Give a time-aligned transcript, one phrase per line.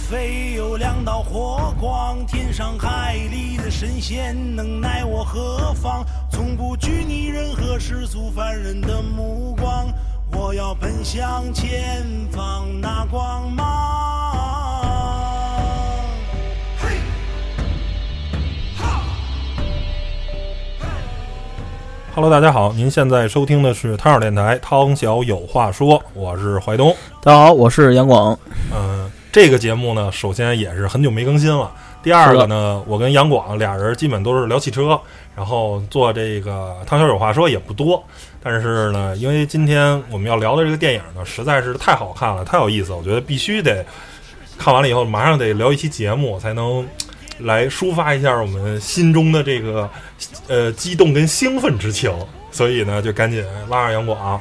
[0.00, 6.04] 若非有两道火光，天上海里的神仙能奈我何妨？
[6.30, 9.86] 从不拘泥任何世俗凡人的目光，
[10.32, 13.66] 我要奔向前方那光芒。
[16.78, 16.88] 嘿，
[18.76, 19.02] 哈。
[22.14, 26.96] Hello，大家好，您现在收听的是汤小电台《汤小有话说》，我是怀东。
[27.22, 28.36] 大家好，我是杨广。
[28.72, 28.99] 嗯、
[29.32, 31.70] 这个节目呢，首先也是很久没更新了。
[32.02, 35.00] 第二个呢，我跟杨广俩人基本都是聊汽车，
[35.36, 38.02] 然后做这个汤小有话说也不多。
[38.42, 43.86] 但是呢，因为今天我们要聊的这个电影呢，实在是太好看了，太有意思，我觉得必须得
[44.58, 46.84] 看完了以后马上得聊一期节目，才能
[47.38, 49.88] 来抒发一下我们心中的这个
[50.48, 52.12] 呃激动跟兴奋之情。
[52.50, 54.40] 所以呢，就赶紧拉上杨广，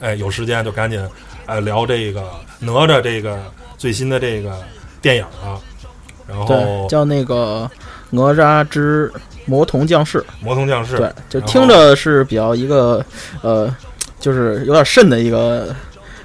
[0.00, 1.02] 哎，有时间就赶紧
[1.46, 2.22] 呃聊这个
[2.58, 3.40] 哪吒这个
[3.80, 4.52] 最新的这个
[5.00, 5.56] 电影啊。
[6.28, 7.68] 然后，叫那个
[8.10, 9.10] 《哪吒之
[9.46, 10.18] 魔童降世》。
[10.40, 13.04] 魔童降世，对，就听着是比较一个
[13.42, 13.74] 呃，
[14.20, 15.74] 就是有点瘆的一个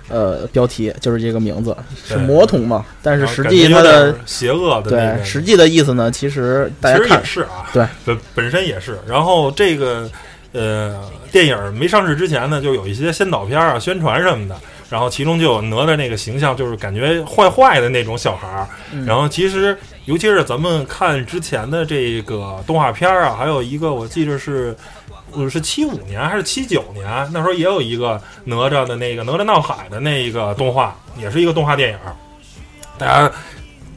[0.07, 8.99] 呃标题，就是这个名字是魔童嘛，但是实际它的邪恶的那对实际的意思呢，其实大家其实也看是啊，对本本身也是。
[9.07, 10.07] 然后这个
[10.51, 14.55] 呃电影没上市之前呢，就有一些先导片啊、宣传什么的，
[14.89, 18.67] 然后其中就有哪吒那个形象，就是感觉坏坏的那种小孩儿。
[18.91, 24.75] 嗯然后其实尤其是咱们看之前的这个动画片啊，还有一个我记得是。
[25.31, 27.03] 呃，是七五年还是七九年？
[27.33, 31.97] 那时候也有一个哪吒的那个《哪吒闹海》的那一个动画，也是一个动画电影。
[32.97, 33.29] 大家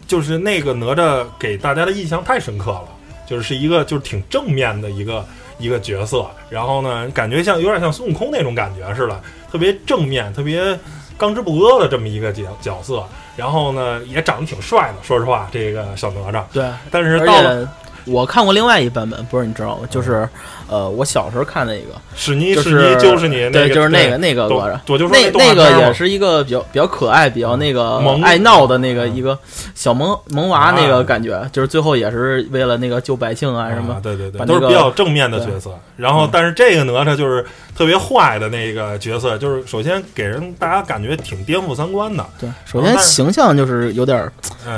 [0.04, 2.88] 就是那个哪吒给大家的印象太深刻了，
[3.24, 5.24] 就是是一个就是挺正面的一个
[5.58, 9.20] 一个角色，然后呢，感觉像有点像孙悟空那种感觉似的，
[9.50, 10.78] 特别正面，特别
[11.16, 13.04] 刚直不阿的这么一个角角色，
[13.36, 17.68] 然后呢也长得挺帅的，说实话，这个小哪吒，对，但是到了
[18.06, 19.86] 我看过另外一版本，不是你知道吗？
[19.90, 20.26] 就是
[20.68, 24.78] 呃，我小时候看那个，是，你就史尼就是你对，就是那个那个哪吒。
[24.88, 29.38] 我就说那那个也是一个比较比较可爱、比较那个萌爱闹的那个一个
[29.74, 34.00] 小萌萌娃那啊个感觉，就是最后也是为了那个救百姓啊什么啊，。
[34.02, 35.70] 对对对，都是比较正面的对角色。
[35.96, 37.44] 然后，嗯但是这个哪吒就是
[37.76, 42.24] 特别坏的那个角色，就是首先给人大家感觉挺颠覆三观的。
[42.38, 44.30] 对，首先形象就是有点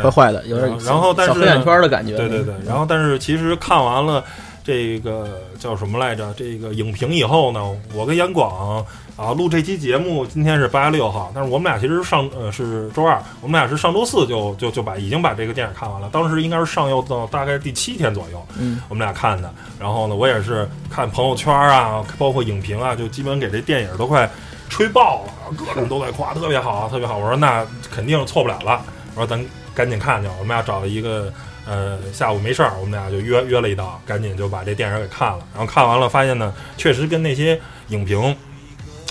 [0.02, 2.16] 坏坏的，有点儿然后但是小黑眼圈的感觉。
[2.16, 4.24] 对对对，然后但是其实看完了
[4.62, 6.32] 这个叫什么来着？
[6.34, 8.84] 这个影评以后呢，我跟杨广
[9.16, 19.52] 啊录这期节目，今天是八月六号，但是我们俩其实上呃是周二，我们俩是上周四就就就把已经把这个电影看完了，当时应该是上映到大概第七天左右，嗯，我们俩看的。
[19.78, 24.30] 然后呢，我也是看朋友圈啊，包括影评啊，就基本给这电影都快
[24.68, 27.16] 吹爆了，各种都在夸，特别好，特别好。
[27.16, 28.82] 我说那肯定错不了了，
[29.14, 29.42] 我说咱
[29.74, 30.28] 赶紧看去。
[30.38, 31.32] 我们俩找了一个
[31.70, 35.38] 呃下午没事儿，我们俩就约约了一道，赶紧就把这电影给看了。
[35.54, 37.58] 然后看完了，发现呢，确实跟那些
[37.90, 38.36] 影评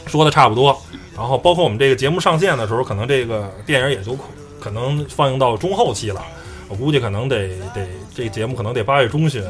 [0.06, 0.78] 说的差不多。
[1.16, 4.18] 然后包括我们这个节目上线的时候，可能这个电影也就
[4.60, 6.22] 可能放映到中后期了。
[6.68, 9.42] 我估计可能得得这个节目可能得八月中旬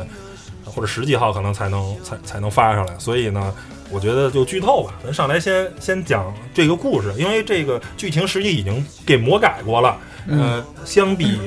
[0.64, 2.94] 或者十几号可能才能才才能发上来。
[3.00, 3.54] 所以呢，
[3.90, 9.98] 我觉得就剧透吧，咱上来先先讲这个故事，因为这个剧情实际已经给魔改过了。
[10.28, 11.40] 呃，相比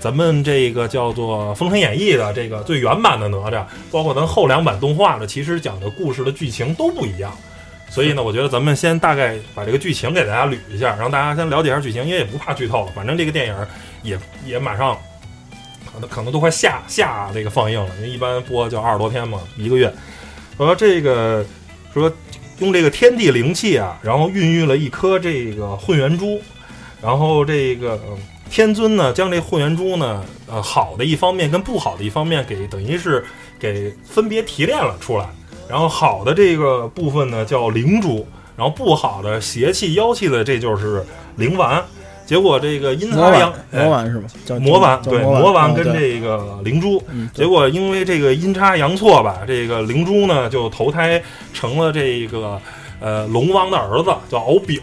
[0.00, 7.32] 咱们这个叫做《封神演义》的这个最原版的哪吒，包括咱后两版动画的，其实讲的故事的剧情都不一样。
[7.90, 12.92] 所以呢，我觉得咱们先大概把这个剧情给大家捋一下，让大家先了解一下剧情，因为也不怕剧透了。
[12.94, 13.54] 反正这个电影
[14.02, 14.96] 也也马上
[15.92, 19.92] 可能可能都快下下这个放映了，因为一般播就二十多天嘛，一个月。
[20.56, 21.44] 说这个
[21.94, 22.12] 说
[22.58, 26.40] 用这个天地灵气啊，然后孕育了一颗这个混元珠，
[27.00, 27.98] 然后这个
[28.50, 33.24] 天尊呢将这混元珠呢，呃好的一方面跟不好的一方面给等于是
[33.58, 35.26] 给分别提炼了出来。
[35.68, 41.04] 然后好的这个部分呢叫灵珠，然后不好的邪气妖气的这就是
[41.36, 41.84] 灵丸。
[42.24, 44.28] 结果这个阴魔差阳丸，魔丸是吗？
[44.44, 47.02] 叫魔丸对魔魔丸跟这个灵珠，
[47.32, 51.22] 结果因为这个阴差阳错吧，这个灵珠呢就投胎
[51.54, 52.60] 成了这个
[53.00, 54.78] 呃龙王的儿子，叫敖丙。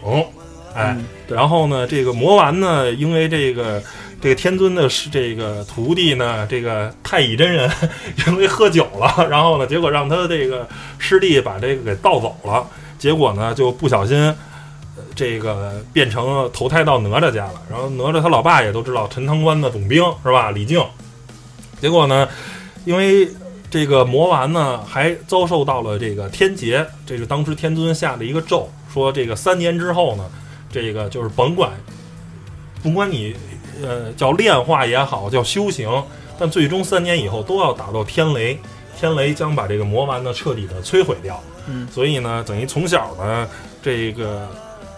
[0.76, 0.96] 哎，
[1.28, 3.82] 然后呢，这个魔丸呢，因为这个
[4.20, 7.70] 这个天尊的是这个徒弟呢，这个太乙真人
[8.28, 10.68] 因为喝酒了，然后呢，结果让他这个
[10.98, 12.66] 师弟把这个给盗走了，
[12.98, 14.16] 结果呢就不小心。
[14.96, 20.50] 呃这个变成了投胎到哪吒家了，然后哪吒他老爸也都知道陈塘关的总兵是吧？
[20.50, 20.82] 李靖，
[21.80, 22.26] 结果呢，
[22.86, 23.28] 因为
[23.70, 30.24] 这个魔丸呢还遭受到了这个天劫，这是当时天尊下的一个咒，说这个三年之后呢，
[30.82, 31.70] 这个就是甭管，
[32.82, 33.34] 甭管你
[33.82, 35.90] 呃叫炼化也好，叫修行，
[36.38, 38.58] 但最终三年以后都要打到天雷，
[38.94, 41.42] 天雷将把这个魔丸呢彻底的摧毁掉。
[41.66, 43.48] 嗯，所以呢，等于从小呢，
[43.82, 44.46] 这个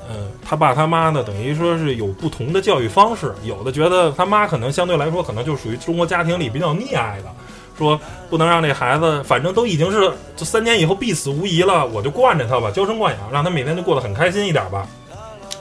[0.09, 7.33] 呃他爸他妈呢，等于说是有不同的教育方式，有的觉得他妈可能相对来说可能就属于中国家庭里比较溺爱的。
[7.79, 14.85] 说不能让这孩子，反正都已经是这三年以后必死无疑了，我就惯着他吧，娇生惯养，让他每天就过得很开心一点吧。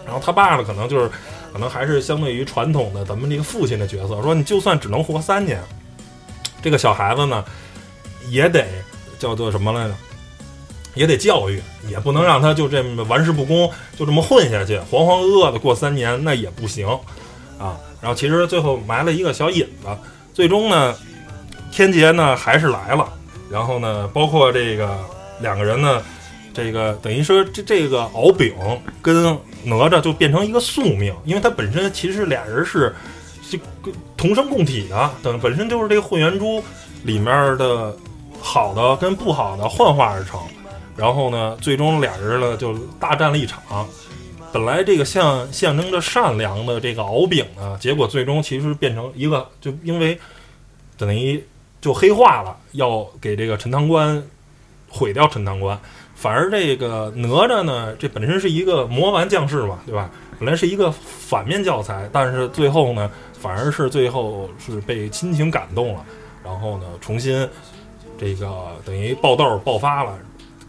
[0.07, 1.12] 然后他爸呢，可能就是，
[1.54, 5.62] 可能还是相对于传统的咱们这个父亲的角色，说你就算只能活三年，
[6.63, 7.45] 这个小孩子呢，
[8.30, 8.65] 也得
[9.19, 9.94] 叫做什么来着？
[10.95, 16.88] 也得教育，也不能让他就这么玩世不恭，就这么混下去，浑浑噩噩的过三年，那也不行
[17.60, 17.77] 啊。
[18.01, 19.89] 然后其实最后埋了一个小引子，
[20.33, 20.95] 最终呢。
[21.69, 23.13] 天劫呢还是来了，
[23.51, 24.98] 然后呢，包括这个
[25.42, 26.01] 两个人呢，
[26.57, 28.51] 这个等于说这这个敖丙
[29.00, 32.95] 跟哪吒就变成一个宿命，因为他本身其实俩人是
[33.48, 33.59] 这
[34.18, 36.63] 同生共体的，等本身就是这个混元珠
[37.04, 37.95] 里面的
[38.42, 40.39] 好的跟不好的幻化而成，
[40.95, 43.88] 然后呢，最终俩人呢就大战了一场，
[44.51, 50.19] 本来这个象象征着善良的这个敖丙呢，结果最终其实变成一个就因为
[50.98, 51.44] 等于。
[51.80, 54.21] 就黑化了，要给这个陈塘关
[54.89, 55.80] 毁掉陈塘关。
[56.18, 60.10] 反而这个哪吒呢，这本身是一个魔丸将士嘛，对吧？
[60.40, 63.10] 本来是一个反面教材，但是最后呢，
[63.40, 66.04] 反而是最后是被亲情感动了，
[66.44, 67.48] 然后呢，重新
[68.18, 68.52] 这个
[68.84, 70.18] 等于爆豆爆发了，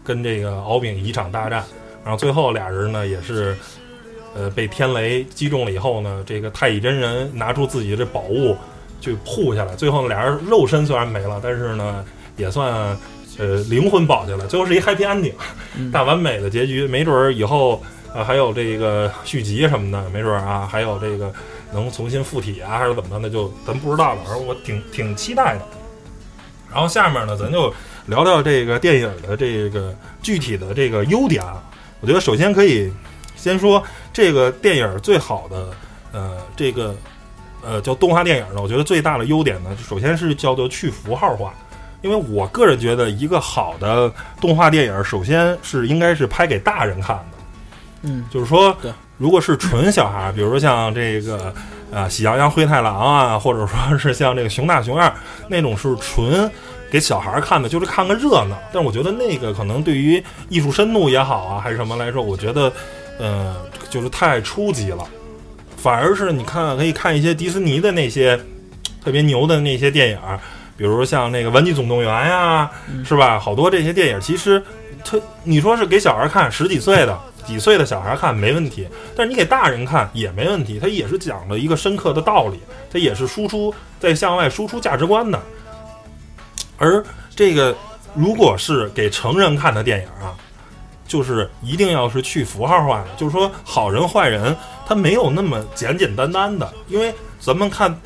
[0.03, 1.63] 跟这个敖丙一场大战。
[2.03, 3.57] 然后最后俩人呢，也是
[4.35, 8.55] 呃被天雷击中了以后呢，这个太乙真人拿出自己的这宝物。
[9.01, 12.03] 去护下来，最后俩人肉身虽然没了，但是呢，
[12.35, 12.97] 也算
[13.39, 15.33] 呃灵魂保下来，最后是一 happy ending，
[15.91, 16.85] 大完美的结局。
[16.85, 17.81] 没准儿以后
[18.13, 21.33] 啊还有这个续集什么的，没准儿啊还有这个
[21.73, 24.21] 能重新附体啊，还是怎么的，那就咱不知道了。
[24.29, 25.61] 而我挺挺期待的。
[26.71, 27.73] 然后下面呢，咱就
[28.05, 31.63] 聊聊这个电影的这个具体的这个优点啊。
[32.01, 32.91] 我觉得首先可以
[33.35, 33.83] 先说
[34.13, 35.69] 这个电影最好的
[36.11, 36.95] 呃这个。
[37.61, 41.53] 呃，叫动画电影呢，我觉得最大的优点呢，首先是叫做去符号化，
[42.01, 47.23] 因为我个人觉得一个好的动画电影，首先是应该是拍给大人看的，
[48.03, 51.53] 嗯，就是说，对，如果是纯小孩，比如说像这个
[51.91, 55.07] 啊《喜羊羊灰太狼》啊，或者说是像这个《熊大熊二》
[55.47, 56.49] 那种是纯
[56.89, 58.57] 给小孩看的，就是看个热闹。
[58.71, 62.71] 但我觉得那个可能对于艺术深度也好啊，还是什么来说，我觉得，
[63.19, 63.55] 呃，
[63.89, 65.05] 就是太初级了。
[65.75, 68.39] 反而是你看，可以看一些迪士尼的那些
[69.03, 70.17] 特别牛的那些电影，
[70.79, 72.71] 比如像那个《玩具总动员》呀，
[73.03, 73.37] 是吧？
[73.37, 74.63] 好多这些电影，其实
[75.03, 85.37] 它你说是给小孩看，十几岁的、几岁的小孩看没问题，但是你给大人看也没问题，它也是讲了一个深刻的道理，它也是输出在向外输出价值观的。
[86.77, 87.03] 而
[87.35, 87.75] 这个
[88.13, 90.33] 如果是给成人看的电影啊。
[91.09, 94.55] 就是一定要是去符号化的，就是说好人坏人
[94.85, 97.99] 他没有那么简简单单的，因为咱们看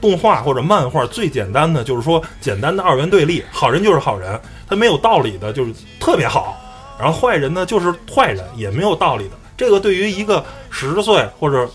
[0.00, 6.56] 动画或者漫画最简单的就是说简单的二元对立，好人就是好人，他没有道理的就是特别好，
[6.98, 9.36] 然后坏人呢就是坏人，也没有道理的。
[9.56, 11.68] 这个对于一个十岁或者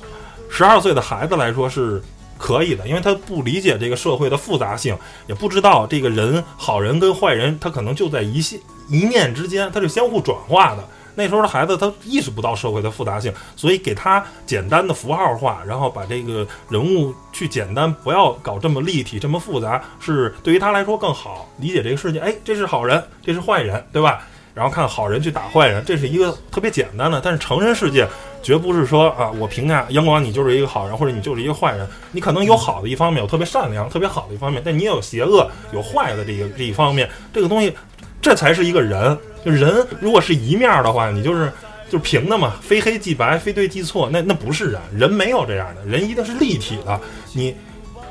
[0.50, 2.02] 十二岁的孩子来说是
[2.38, 4.98] 可以的，因为他不理解这个社会的复杂性，
[5.28, 8.60] 也不知道这个人好人跟坏人他可能就在一线。
[8.90, 10.84] 一念之间，它是相互转化的。
[11.15, 22.20] 那时候的孩子他意识不到社会的复杂性，所以给他简单的符号化，然后把这个人物去简单，不要搞这么立体、这么复杂，是对于他来说更好理解这个世界。
[22.20, 24.25] 哎，这是好人，这是坏人，对吧？
[24.55, 27.20] 然后看好人去打坏人，这是一个特别简单的。
[27.20, 28.08] 但是成人世界
[28.43, 31.88] 绝不是说啊，我评价阳光你就是一个好人，或者你就是一个坏人。
[32.12, 37.10] 你可能有好的一方面，有特别善良、特别好的一方面，但你也有邪恶、有坏的这个这一方面。
[37.34, 37.75] 这个东西。
[38.24, 41.51] 这才是一个人，就人如果是一面的话，你就是
[41.89, 46.98] 就是平的嘛，非黑即白，非对即错，那那不是人，人没有这样的，人一定是立体的。
[47.34, 47.53] 你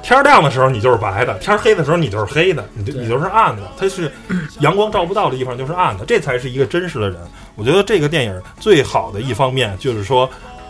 [0.02, 3.62] 天亮的时候你就是白的，天黑的时候你就是黑的，你就你就是暗的。
[3.78, 4.12] 它是
[4.60, 7.18] 阳光照不到的地方就是暗的，这才是一个真实的人。
[7.54, 10.28] 我觉得这个电影最好的一方面就是说，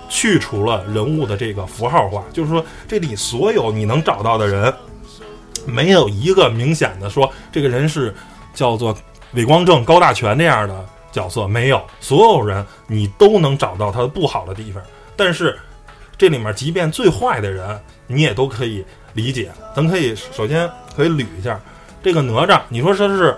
[0.09, 4.73] 去除了人物的这个符号化，就是说这里所有你能找到的人，
[5.67, 8.15] 没有一个明显的说这个人是
[8.55, 8.97] 叫做。
[9.35, 14.83] 韦光正、高大全这样的角色没有，所有人你都能找到他的不好的地方。
[15.17, 15.59] 但是
[16.17, 18.85] 这里面，即便最坏的人，你也都可以
[19.15, 19.51] 理解。
[19.75, 21.61] 咱可以首先可以捋一下
[22.03, 23.37] 这个哪吒，你说他是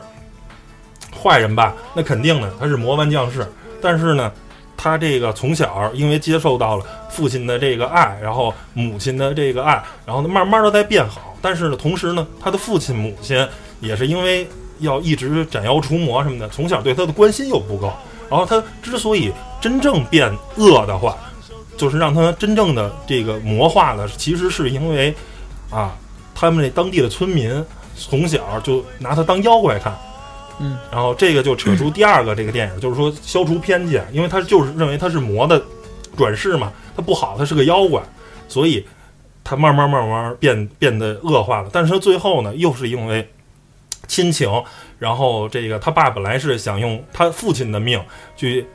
[1.17, 1.75] 坏人吧？
[1.95, 3.47] 那肯定的，他是魔丸将士。
[3.81, 4.33] 但是呢，
[4.77, 11.37] 他这个从小因为接受到了父亲的这个爱，然后母亲的这个爱，然后慢慢的在变好。
[11.41, 13.47] 但是呢，同时呢，他的父亲母亲
[13.81, 14.49] 也是因为
[14.85, 17.93] 要一直斩妖除魔什么的，从小对他的关心又不够。
[18.31, 21.17] 然后他之所以真正变恶的话，
[21.77, 25.15] 就是让他真正的这个魔化了，其实是因为
[25.71, 25.95] 啊，
[26.35, 27.65] 他们那当地的村民
[27.97, 29.95] 从小就拿他当妖怪看。
[30.61, 35.61] 嗯，然后这个就扯出第二个这个电影，就是说消除偏见，因为他就是认为他是魔的
[36.17, 38.01] 转世嘛，他不好，他是个妖怪，
[38.47, 38.87] 所以
[39.43, 41.69] 他慢慢慢慢变变得恶化了。
[41.73, 43.29] 但是他最后呢，又是因为
[44.07, 44.49] 亲情，
[44.99, 48.03] 然后这个他爸本来是想用他父亲的命
[48.37, 48.67] 去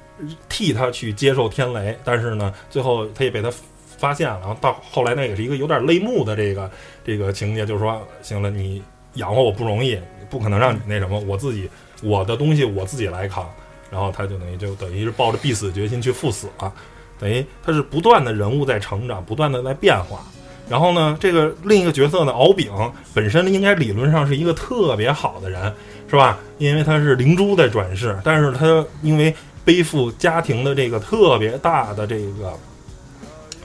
[0.47, 3.51] 替他去接受天雷，但是呢，最后他也被他
[3.97, 4.39] 发现了。
[4.39, 6.71] 然后到后来那也是一个有点泪目的这个
[7.03, 8.81] 这个情节，就是说，行了，你
[9.15, 9.99] 养活我不容易。
[10.29, 11.67] 不可能让你那什么，我自己
[12.03, 13.51] 我的东西我自己来扛，
[13.89, 16.71] 然后他就等于就等于是抱着必死决心去赴死了，
[17.17, 20.23] 等于他是不断的人物在成长，不断的在变化。
[20.69, 22.71] 然后呢，这个另一个角色呢，敖丙
[23.13, 25.73] 本身应该理论上是一个特别好的人，
[26.07, 26.37] 是吧？
[26.59, 29.33] 因为他是灵珠在转世，但是他因为
[29.65, 32.53] 背负家庭的这个特别大的这个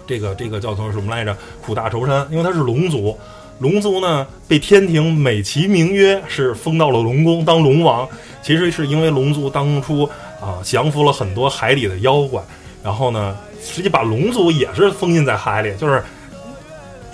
[0.06, 1.36] 这个这个叫做什么来着？
[1.60, 3.16] 苦大仇深，因为他是龙族。
[3.60, 8.08] 龙族呢，被天庭美其名曰是封到了龙宫当龙王，
[8.42, 10.02] 其实是因为龙族当初
[10.40, 12.42] 啊降服了很多海里的妖怪，
[12.82, 16.02] 然后呢，实际把龙族也是封印在海里，就是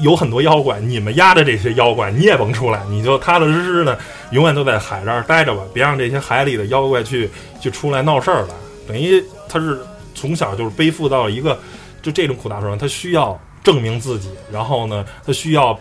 [0.01, 3.99] 有很多妖怪，你们压着这些妖怪，你也甭出来，你就踏踏实实的
[4.31, 7.31] 永远都在海这儿待着吧，别让这些海里的妖怪去
[7.61, 8.49] 去出来闹事儿了。
[8.87, 9.79] 等于他是
[10.15, 11.59] 从小就是背负到一个
[12.03, 15.79] 就这种苦大仇深，他需要证明自己，然后呢，他需要。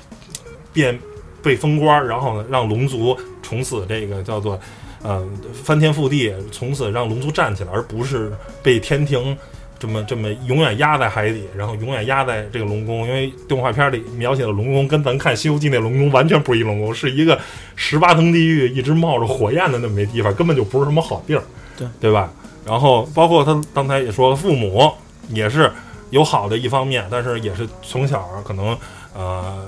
[0.71, 0.97] 变
[1.41, 4.57] 被封官，然后呢，让龙族从此这个叫做，
[5.01, 9.35] 呃，翻天覆地，从此让龙族站起来，而不是被天庭
[9.79, 13.07] 这么这么永远压在海底，然后永远压在这个龙宫。
[13.07, 17.39] 因为动画片里描写的龙宫跟咱看《西游记》那龙宫完全不是一龙宫，是一个
[17.75, 21.43] 十八层地狱一直冒着火焰的那么一地方，根本就不是什么好地儿，
[21.77, 22.29] 对对吧？
[22.65, 24.91] 然后包括他刚才也说，父母
[25.29, 25.71] 也是
[26.09, 28.77] 有好的一方面，但是也是从小可能
[29.15, 29.65] 呃。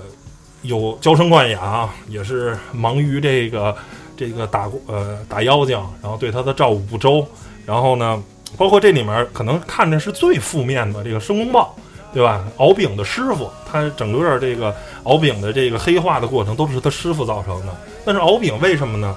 [0.64, 3.76] 有娇生惯养，也是忙于这个
[4.16, 7.26] 这个打呃打妖精，然后对他的照顾不周，
[7.66, 8.24] 然后呢，
[8.58, 11.76] 包括这里面可能看着是最负面的这个申公豹，
[12.14, 12.46] 对吧？
[12.58, 17.76] 敖丙的师傅，他整个这个敖丙的这个黑化的过程都是他师傅造成的。
[18.06, 19.16] 但是敖丙为什么呢？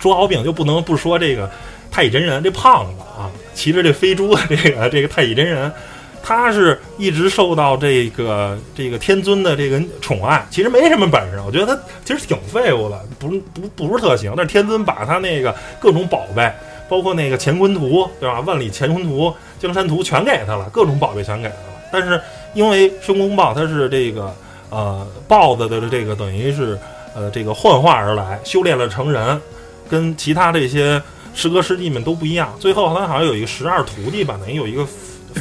[0.00, 1.50] 说敖丙就不能不说这个
[1.90, 5.70] 太乙真人这胖子啊，骑着这飞猪的这个这个太乙真人。
[6.22, 11.40] 他是一直受到这个这个天尊的这个宠爱，其实没什么本事。
[11.46, 14.34] 我觉得他其实挺废物的，不不不是特行。
[14.36, 16.52] 但是天尊把他那个各种宝贝，
[16.90, 18.40] 包括那个乾坤图，对吧？
[18.40, 21.80] 万里乾坤图、江山图全给他了，各种宝贝全给他了。
[21.90, 22.20] 但是
[22.52, 24.34] 因为申公豹他是这个
[24.68, 26.78] 呃豹子的这个等于是
[27.14, 29.40] 呃这个幻化而来，修炼了成人，
[29.88, 31.00] 跟其他这些
[31.32, 32.52] 师哥师弟们都不一样。
[32.58, 34.86] 最后他好像有一个十二徒弟吧，等于有一个。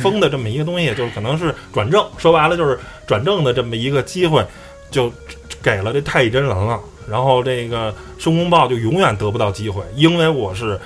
[0.03, 2.77] 封的这么一个东西，就是可能是转正，说白了就是
[3.07, 4.45] 转正的这么一个机会，
[4.91, 5.11] 就
[5.63, 6.79] 给了这太乙真人了。
[7.09, 10.79] 然后这个申公豹就永远得不到机会，因为我是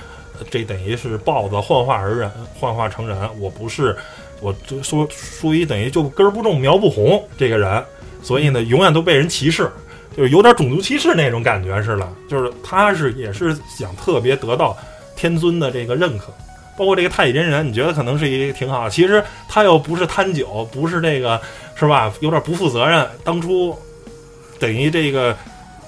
[0.50, 3.96] 这等于是豹子幻化而人，幻化成人，我不是，
[4.40, 7.82] 我就说属于等于就根不种苗不红这个人，
[8.22, 9.70] 所以呢，永远都被人歧视，
[10.16, 12.08] 就是有点种族歧视那种感觉似的。
[12.28, 14.76] 就是他是也是想特别得到
[15.16, 16.32] 天尊的这个认可。
[16.76, 21.40] 包括这个太乙真人，你觉得可能是一个挺好，其实他又不是贪酒，不是这个，
[21.76, 22.12] 是吧？
[22.18, 23.06] 有点不负责任。
[23.22, 23.78] 当初
[24.58, 25.36] 等于这个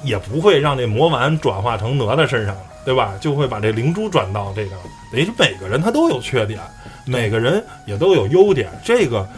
[0.04, 3.14] 也不会让这魔丸转化成哪吒身上，对吧？
[3.20, 4.76] 就会把这灵珠转到这个，
[5.12, 6.60] 等于每个人他都有缺点，
[7.04, 8.70] 每个人也都有优点。
[8.84, 9.28] 这个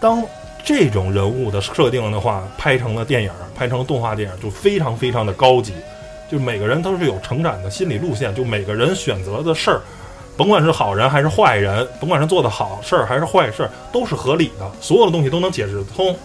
[0.00, 0.20] 当
[0.64, 5.72] 这种人物的设定的话，拍成了电影，拍成动画电影，就非常非常的高级。
[6.28, 9.80] 就每个人都是有成长的心理路线，就每个人选择的事儿。
[10.36, 16.16] 甭管是好人还是坏人，甭管是做的好事儿还是坏事儿，都是合理的，所有的东西都能解释通，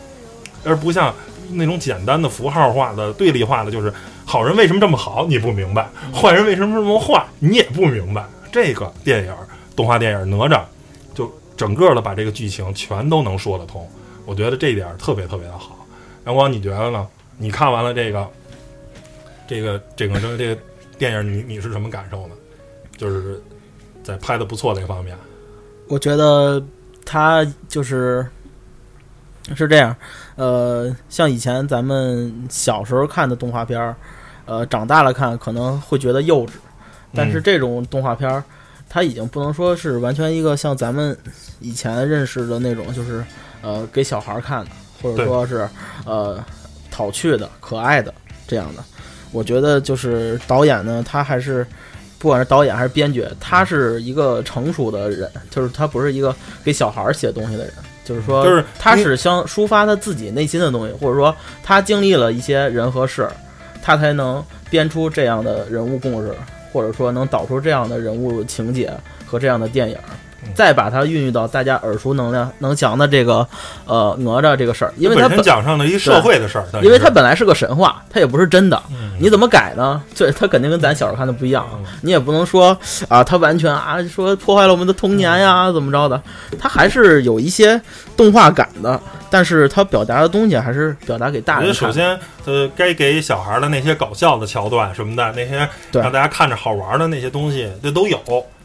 [0.63, 1.13] 而不像
[1.51, 3.93] 那种简单的符号化的对立化的，就是
[4.25, 8.25] 好人为什么这么好你不明白，坏人为什么这么坏你也不明白。
[8.51, 9.33] 这个电影
[9.75, 10.63] 动画电影哪吒，
[11.13, 13.87] 就整个的把这个剧情全都能说得通，
[14.25, 15.85] 我觉得这一点特别特别的好。
[16.25, 17.07] 阳光，你觉得呢？
[17.37, 18.27] 你看完了这个，
[19.47, 20.61] 这个这个这这个
[20.97, 22.35] 电影，你你是什么感受呢？
[22.97, 23.41] 就是。
[24.05, 25.17] 在拍的不错那方面，
[25.87, 26.63] 我觉得
[27.03, 28.23] 他就是
[29.55, 29.95] 是这样。
[30.35, 33.95] 呃，像以前咱们小时候看的动画片儿，
[34.45, 36.51] 呃，长大了看可能会觉得幼稚，
[37.13, 38.43] 但是这种动画片儿，
[38.87, 41.17] 它已经不能说是完全一个像咱们
[41.59, 43.23] 以前认识的那种，就是
[43.61, 44.71] 呃给小孩儿看的，
[45.01, 45.67] 或者说是
[46.05, 46.43] 呃
[46.91, 48.13] 讨趣的、可爱的
[48.47, 48.83] 这样的。
[49.31, 51.65] 我觉得就是导演呢，他还是
[52.17, 56.33] 不管是导演还是编剧，他是一个成熟的人，就是他不是一个
[56.63, 57.73] 给小孩儿写东西的人，
[58.05, 63.27] 就是说，就是他是想抒发他自己内心的东西，或者说他经历了一些人和事，
[63.85, 66.33] 他才能编出这样的人物故事，
[66.73, 68.91] 或者说能导出这样的人物情节
[69.27, 69.95] 和这样的电影。
[70.07, 70.19] 嗯
[70.53, 73.47] 再把它孕育到大家耳熟能量能详的这个
[73.87, 78.79] 呃哪吒这个事儿，因为它本身讲上了一社会的事儿，因为是它本来是个神话，它也不是真的。
[78.91, 80.03] 嗯你怎么改呢？
[80.15, 81.67] 对它肯定跟咱小时候看的不一样。
[81.73, 82.77] 嗯你也不能说
[83.09, 86.21] 啊，它完全啊说破坏了我们的童年呀，怎么着的？
[86.59, 87.81] 它还是有一些
[88.15, 98.19] 动画感的，但是他表达的东西还是表达给大我觉人首先，呃，该给小孩的那些搞笑的桥段什么的，那些让大家看着好玩的那些东西，这都有。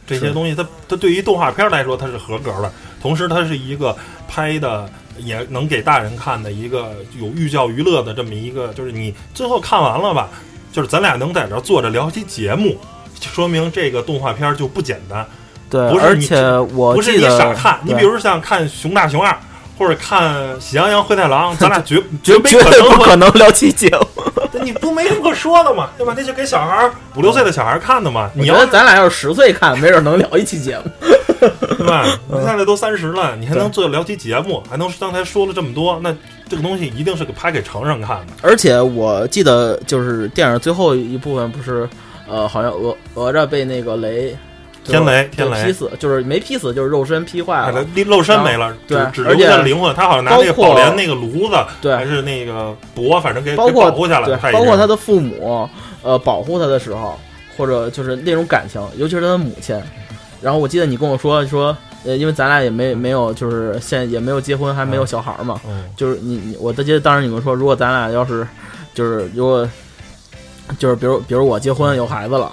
[0.07, 2.73] 这些东西它，它对于动画片来说，它是合格的。
[3.00, 10.29] 同时，它是一个拍的也能给大人看的一个有寓教于乐的这么一个，就是你最后看完了吧，
[10.73, 12.76] 就是咱俩能在这儿坐着聊期节目，
[13.21, 15.25] 就说明这个动画片就不简单。
[15.69, 19.31] 对，不是你而且我不是你傻看，你比如像看《熊大熊二》
[19.80, 24.06] 或者看《喜羊羊灰太狼》，咱俩 绝绝没绝对可能不可能聊起节目。
[24.62, 26.12] 你不没什么可说的嘛，对吧？
[26.14, 28.30] 那就给小孩儿五六岁的小孩儿看的嘛。
[28.34, 30.84] 你要觉得咱俩要是十岁看，没准能聊一期节目。
[31.40, 32.04] 对吧？
[32.28, 36.14] 你现在都三十了，你还能做聊期节目，还能刚才说了这么多，那
[36.46, 38.34] 这个东西一定是给拍给成人看的。
[38.42, 41.88] 而且我记得就是电影最后一部分不是，
[42.28, 44.37] 呃，好像讹讹着被那个雷
[44.90, 47.85] 天雷天雷劈死，就是没劈死，就是肉身劈坏哎了。
[47.94, 49.94] 他露身没了，只对只留下灵魂。
[49.94, 55.69] 他好像拿那个宝莲那个炉子，对还是那个钵，反正给包括给保护下来对。，包括他的父母，
[56.02, 57.19] 呃，保护他的时候，
[57.56, 59.80] 或者就是那种感情，尤其是他的母亲。
[60.41, 68.47] 然后我记得你跟我说说，呃，因为咱俩也没没有，就是现也没有结婚，还没有小孩嘛，嗯，就是你你我记得当时你们说，如果咱俩要是
[68.95, 69.69] 就是如果
[70.78, 72.50] 就是比如比如我结婚有孩子了。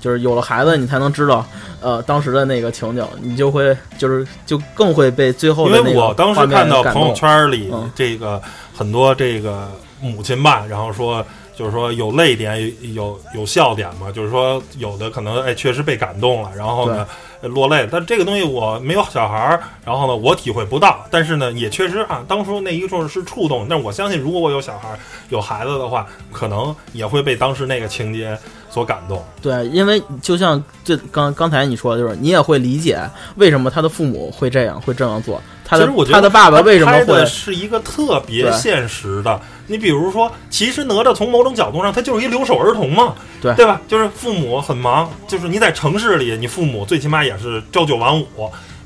[0.00, 1.44] 就是有了孩子，你才能知道，
[1.80, 8.40] 呃，当时的那个情景，你就会就是就更会被最后因为的那个我当时看到朋友圈里嗯这个
[8.74, 17.06] 很多这个母亲吧，然后说就是说有泪点，有有笑点嘛，就是说有的可能哎确实被感动了，然后呢
[17.42, 28.38] 落泪，但这个东西我没有小孩儿，然后呢我体会不到，但是呢也确实啊，当初那一瞬是触动，但我相信如果我有小孩儿有孩子的话，可能也会被当时那个情节
[28.70, 29.22] 所感动。
[29.42, 32.98] 对，因为就像最刚刚才你说的，就是你也会理解
[33.36, 39.40] 为什么他的父母会这样会这样做，他的其实我觉得他的爸爸为什么会是一个特别现实的。
[39.66, 43.80] 你比如说，其实哪吒从某种角度上，他就是一留守儿童嘛，对对吧？
[43.86, 48.26] 就是父母很忙，就是你在城市里，你父母最起码也是朝九晚五。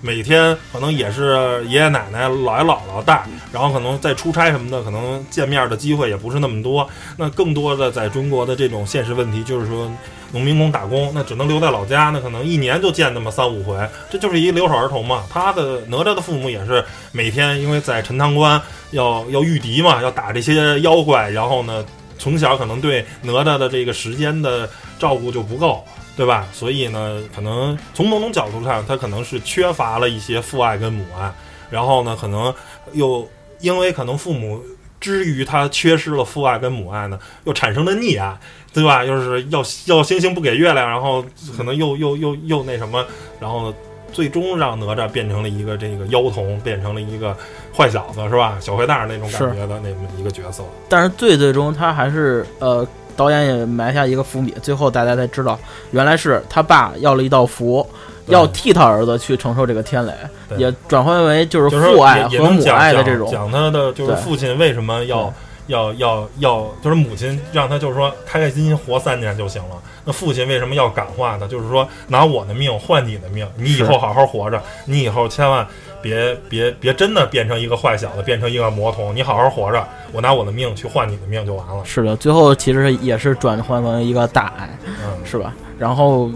[0.05, 6.87] 每天可能也是爷爷奶奶、姥爷姥姥带，然后可能在出差什么的，可能见面的机会也不是那么多。
[7.17, 9.91] 那更多的在中国的这种现实问题，就是说
[10.31, 13.75] 农民工打工，那只能留在老家，那可能一年就见那么三五回，
[14.11, 15.25] 这就是一留守儿童嘛。
[15.31, 21.83] 他的哪吒的父母也是每天因为在陈塘关要要御敌嘛，要打这些妖怪，然后呢，
[22.19, 25.83] 从小可能对哪吒的这个时间的照顾就不够。
[26.17, 26.47] 对吧？
[26.53, 31.33] 所以呢，可能从某种角度上，他可能是缺乏了一些父爱跟母爱，
[31.71, 32.55] 然后呢，可能
[32.93, 33.29] 又
[33.61, 34.61] 因为可能父母
[35.01, 38.39] 之于他缺失了父爱跟母爱呢，又产生了溺爱，
[38.73, 39.05] 对吧？
[39.05, 41.25] 就是要 要星星不给月亮，然后
[41.57, 43.05] 可能又又又又那什么，
[43.41, 43.75] 然后
[44.13, 47.37] 最终让哪吒变成了一个这个妖童，变成了一个
[47.77, 48.57] 坏小子，是吧？
[48.61, 50.63] 小坏蛋儿那种感觉的那么一个角色。
[50.89, 55.59] 但是最最终他还是呃，导演也埋下一个伏笔，最后大家才知道，
[55.93, 57.87] 原来是他爸要了一道符，
[58.27, 60.13] 要替他儿子去承受这个天雷，
[60.49, 63.31] 对也转换为就是父爱和母也也能讲讲爱的这种。
[63.31, 65.33] 讲他的就是父亲为什么要
[65.67, 69.77] 要要要，就是母亲让他就是说开开心心活三年就行了。
[70.07, 71.47] 那父亲为什么要感化他？
[71.47, 75.67] 就是说拿我的命换你的命，你以后好好活着，你以后千万
[76.05, 81.83] 别别别真的变成一个坏小子，变成一个魔童，你好好活着，我拿我的命去换你的命就完了。
[81.83, 85.55] 是的，最后其实也是转换为一个大爱，嗯，是吧？
[85.79, 86.31] 然后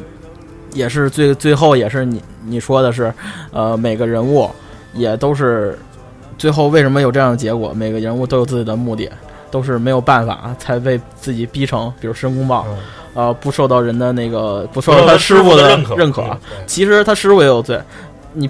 [0.73, 3.13] 也是最最后也是你你说的是，
[3.53, 4.51] 呃，每个人物
[4.95, 5.79] 也都是
[6.39, 7.75] 最后为什么有这样的结果？
[7.75, 9.11] 每个人物都有自己的目的，
[9.51, 12.79] 都是没有办法才被自己逼成，比如申公豹，嗯
[13.15, 16.25] 呃，不受到人的那个不受受到到他师傅的认可认可。
[16.67, 17.79] 其实他师傅也有罪，
[18.33, 18.49] 你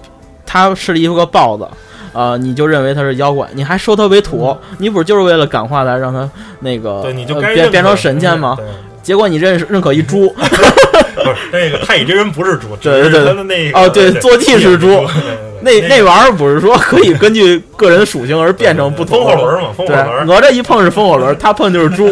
[0.48, 1.68] 他是一个豹子。
[2.10, 6.28] 啊、你就认为他是妖怪，你还收他为徒，你不是就是为了感化他，让他
[6.60, 8.56] 那个对，你就呃变变成神仙吗？
[9.04, 13.24] 结果你认识认可一猪， 不是那个太乙真人不是猪，对对对。
[13.24, 14.88] 他的那个哦对坐骑是猪。
[14.88, 22.06] 对对对那那那玩意儿不是说可以根据个人属性而变成不同风火轮嘛，风火对，轮，哪吒一碰是风火轮，他碰就是猪，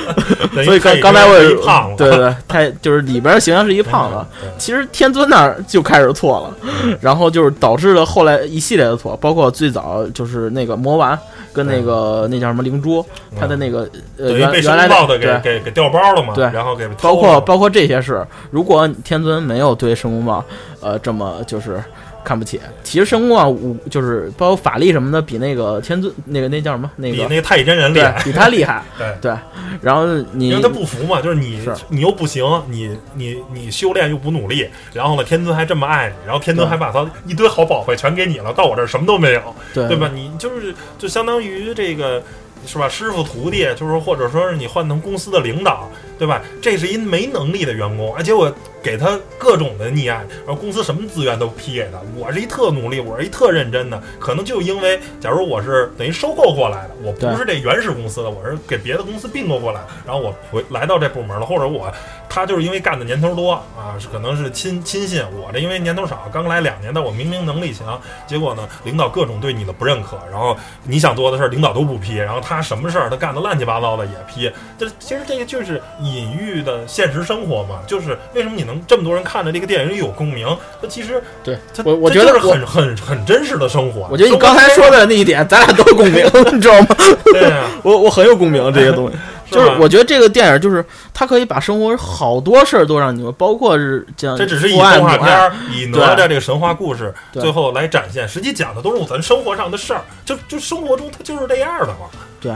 [0.64, 4.48] 所以刚刚才我也胖子，对对对，太就是里边形象是一胖子。
[4.58, 11.18] 其实天尊那儿就开始错了，然后就是导致了后来一系列的错，包括最早就是那个魔丸
[11.52, 13.04] 跟那个那叫什么灵珠，
[13.38, 20.44] 他的那个呃原原来的对给给给调包了嘛，对然后给包括包括这些事，如果天尊没有对申公豹，
[20.80, 21.82] 呃，这么就是
[22.24, 29.16] 看不起，其实申公豹武就是包括法力什么的，比那个天尊那个那叫什么那个比那个太乙真人厉害，比他厉害， 对。
[29.20, 29.36] 对。
[29.80, 39.42] 然后你因为他不服嘛，就是你是你又不行，你你你修炼又不努力，然后呢，天尊还这么爱你，然后天尊还把他一堆好宝贝全给你了，到我这儿什么都没有，
[39.74, 40.10] 对对吧？
[40.14, 42.22] 你就是就相当于这个
[42.66, 42.88] 是吧？
[42.88, 45.90] 师傅徒弟，就是或者说是你换成公司的领导，
[46.22, 46.40] 对吧？
[46.60, 48.48] 这是一没能力的员工，而且我
[48.80, 51.98] 给他各种的溺爱，然后公司什么资源都批给他。
[52.16, 61.92] 我是一特努力，我是一特认真的，可能就因为假如我是等于收购过来的，我不是这原始公司的，我是给别的公司并购过来，然后我回来到这部门了，或者我
[62.28, 75.82] 他就是因为干的年头多啊，是可能是亲亲信，我这因为年头少，刚来两年，但我明明能力强，结果呢，领导各种对你的不认可，然后你想做的事儿领导都不批，然后他什么事儿他干的乱七八糟的也批，这其实这个就是
[76.12, 80.46] 隐喻的现实生活嘛，就是为什么你能这么多人看着这个电影有共鸣？
[80.80, 84.06] 它其实对它我觉得是很很很真实的生活。
[84.10, 86.96] 我觉得你刚才说的那一点，咱俩都有共鸣， 你知道吗？
[87.32, 89.16] 对啊， 我我很有共鸣这些东西，
[89.50, 102.10] 就是我觉得这个电影就是它可以把生活好多事儿都让你们，包括是这样，这只是以父爱动画片儿、以哪吒这个神话故事最后来展现，实际讲的都是咱生活上的事儿，就就生活中它就是这样的嘛。
[102.40, 102.52] 对，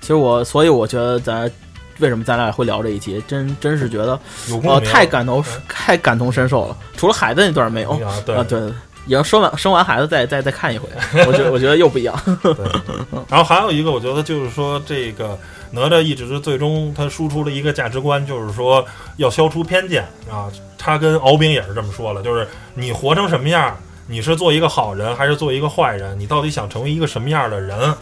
[0.00, 1.50] 其实我所以我觉得咱
[1.98, 6.76] 为什么咱俩会聊这一期，真真是觉得呃有共鸣，太感同嗯太感同身受了。
[6.96, 8.72] 除了孩子那段没有啊，对啊，对对，
[9.06, 10.88] 以后生完生完孩子再再再看一回，
[11.26, 12.14] 我觉得我觉得又不一样。
[12.42, 12.54] 对。
[13.28, 15.38] 然后还有一个，我觉得就是说，这个
[15.70, 18.84] 哪吒一直是最终他输出了一个价值观，就是说
[19.16, 20.50] 要消除偏见啊。
[20.78, 27.94] 他跟敖丙也是这么说了，就是你活成什么样，你是做一个好人还是做一个坏人，你到底想成为一个什么样的人？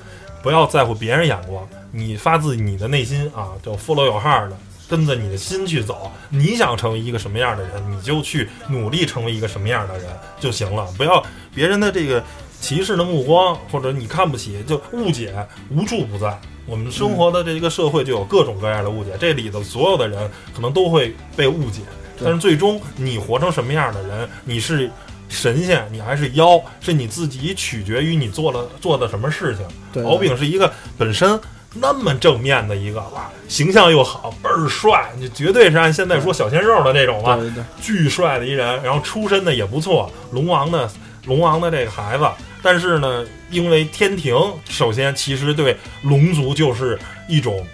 [0.43, 6.11] 不要在乎别人眼光，你发自你的内心啊，就 follow your heart 的，跟着你的心去走。
[6.29, 10.07] 你想成为一个什么样的人，你就去努力成为一个什么样的人
[10.41, 12.23] 就行了，不要别人的这个
[12.61, 15.35] 歧视的目光或者你看不起，就误解
[15.71, 16.37] 无处不在。
[16.67, 21.83] 我们生活的这个社会就有各种各样的误解，这里头所有的人可能都会被误解，
[22.23, 24.91] 但是最终你活成什么样的人，你是
[25.29, 29.67] 神仙，你还是妖，是你自己取决于你做了做的什么事情。
[29.93, 31.39] 对敖丙是一个本身
[31.75, 40.89] 那么正面的一个哇，形象又好，倍儿帅，你绝对是按现在说小鲜肉的这种吧，对对对，巨帅的一人，然后出身呢也不错，龙王的
[41.27, 42.25] 龙王的这个孩子，
[42.63, 44.37] 但是呢，因为天庭
[44.69, 47.67] 首先其实对龙族就是一种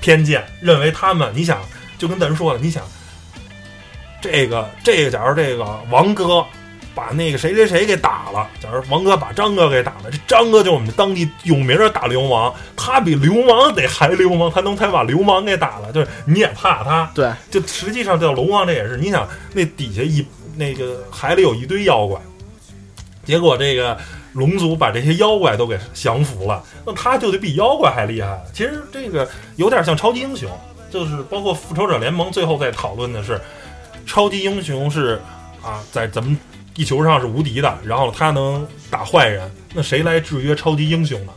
[0.00, 1.60] 偏见，认为他们，你想
[1.96, 2.82] 就跟咱说了，你想
[4.20, 6.44] 这个这个，假如这个王哥。
[6.98, 22.20] 把那个谁谁谁给打了，假如王哥把张哥给打了，这张哥就是我们当地有名的大流氓，他比流氓得还流氓，他能才把流氓给打了，就是你也怕他，对就实际上叫龙王，这也是你想那底下一那个海里有一堆妖怪，
[23.24, 23.96] 结果这个
[24.32, 28.42] 龙族把这些妖怪都给降服了，那他就得比妖怪还厉害。
[28.52, 30.50] 其实这个有点像超级英雄，
[30.90, 33.40] 就是包括复仇者联盟最后在讨论的是，
[34.04, 35.20] 超级英雄是
[35.62, 36.36] 啊，在咱们
[36.78, 41.32] 地球上是无敌的，然后他能打坏人，那谁来制约超级英雄呢？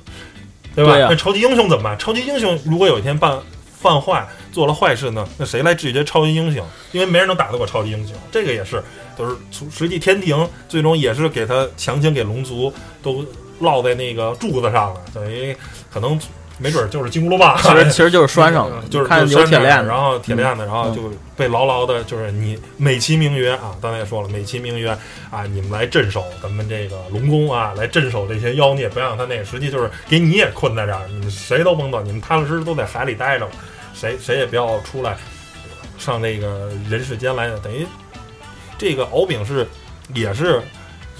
[0.76, 0.96] 对吧？
[1.10, 1.98] 那超级英雄怎么办？
[1.98, 3.36] 超级英雄如果有一天办
[3.74, 6.64] 犯坏做了坏事呢，那谁来制约超级英雄？
[6.92, 8.84] 因为没人能打得过超级英雄，这个也是，
[9.18, 13.26] 都是从实际天庭最终也是给他强行给龙族都
[13.58, 15.58] 落在那个柱子上了，等于
[15.92, 16.20] 可能
[16.62, 24.90] 没准就是金箍棒，其实 其实就是拴上了，就是看有铁链子，然后铁链子，然后嗯就被牢牢的，就是你美其名曰啊，刚才也说了，美其名曰
[25.32, 33.52] 啊，你们来镇守咱们这个龙宫啊，来镇守这些妖孽，不让他那个，实际就是给你也困在这儿，你们谁都甭走，你们踏踏实实都在海里待着吧，
[33.96, 35.18] 谁谁也不要出来
[35.98, 37.88] 上那个人世间来，等于
[38.78, 39.68] 这个敖丙是
[40.14, 40.62] 也是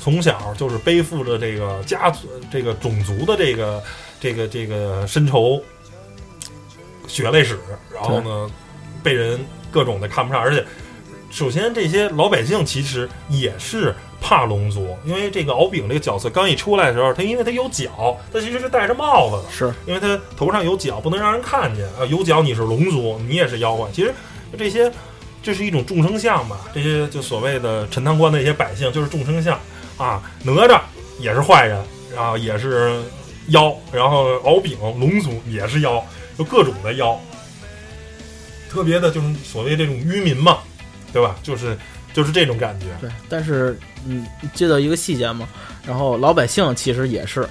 [0.02, 3.84] 从小就是背负着这个家族这个种族的这个
[4.20, 5.62] 这个这个深仇
[7.08, 7.60] 血泪史，
[7.94, 8.50] 然后呢
[9.04, 10.66] 被人各种的看不上，而且
[11.30, 22.06] 首先这些老百姓其实也是怕龙族，因为这个敖丙这个角色刚一出来的时候，他因为他有角，他其实是戴着帽子的，是因为他头上有角，不能让人看见啊。
[22.10, 23.88] 有角你是龙族，你也是妖怪。
[23.94, 24.14] 其实
[24.58, 24.92] 这些
[25.44, 26.60] 这是一种众生相吧？
[26.74, 29.60] 这些就所谓的陈塘关的一些百姓就是众生相
[30.02, 30.82] 啊，哪吒
[31.20, 31.80] 也是坏人，
[32.16, 33.00] 然后也是
[33.50, 36.04] 妖，然后敖丙龙族也是妖，
[36.36, 37.20] 就各种的妖，
[38.68, 40.58] 特别的就是所谓这种愚民嘛，
[41.14, 41.36] 对吧？
[41.44, 41.78] 就是
[42.14, 42.88] 就是这种感觉。
[43.00, 45.48] 对，但是嗯，接到一个细节嘛，
[45.86, 47.48] 然后老百姓其实也是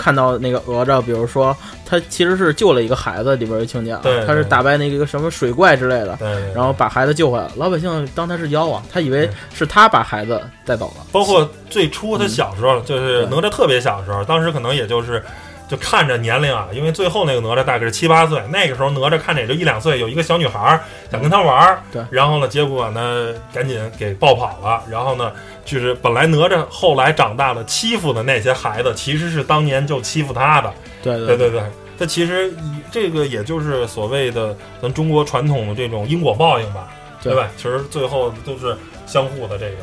[0.00, 3.94] 看到那个哪吒，比如说他其实是救了一个孩子，里边有情节
[4.26, 6.18] 他是打败那个什么水怪之类的，
[6.54, 7.44] 然后把孩子救回来。
[7.44, 7.52] 了。
[7.56, 11.04] 老百姓当他是妖啊，他以为是他把孩子带走了。
[11.12, 15.22] 包括最初他小时候，就是哪吒特别小的时候，当时可能也就是
[15.70, 20.80] 就看着年龄啊，因为最后那个哪吒大概是七八岁，那个时候哪吒看着也就一两岁，有一个小女孩儿
[21.12, 25.32] 想跟他玩儿，对然后呢，结果呢赶紧给抱跑了，然后呢，
[25.64, 31.62] 就是本来哪吒后来长大了欺负的那些孩子，其实是当年就欺负他的，对对对对。
[31.96, 32.52] 他其实
[32.90, 36.88] 这个也就是所谓的咱中国传统的这种因果报应吧，
[37.22, 37.48] 对对吧？
[37.56, 39.76] 其实最后都是相互的这个，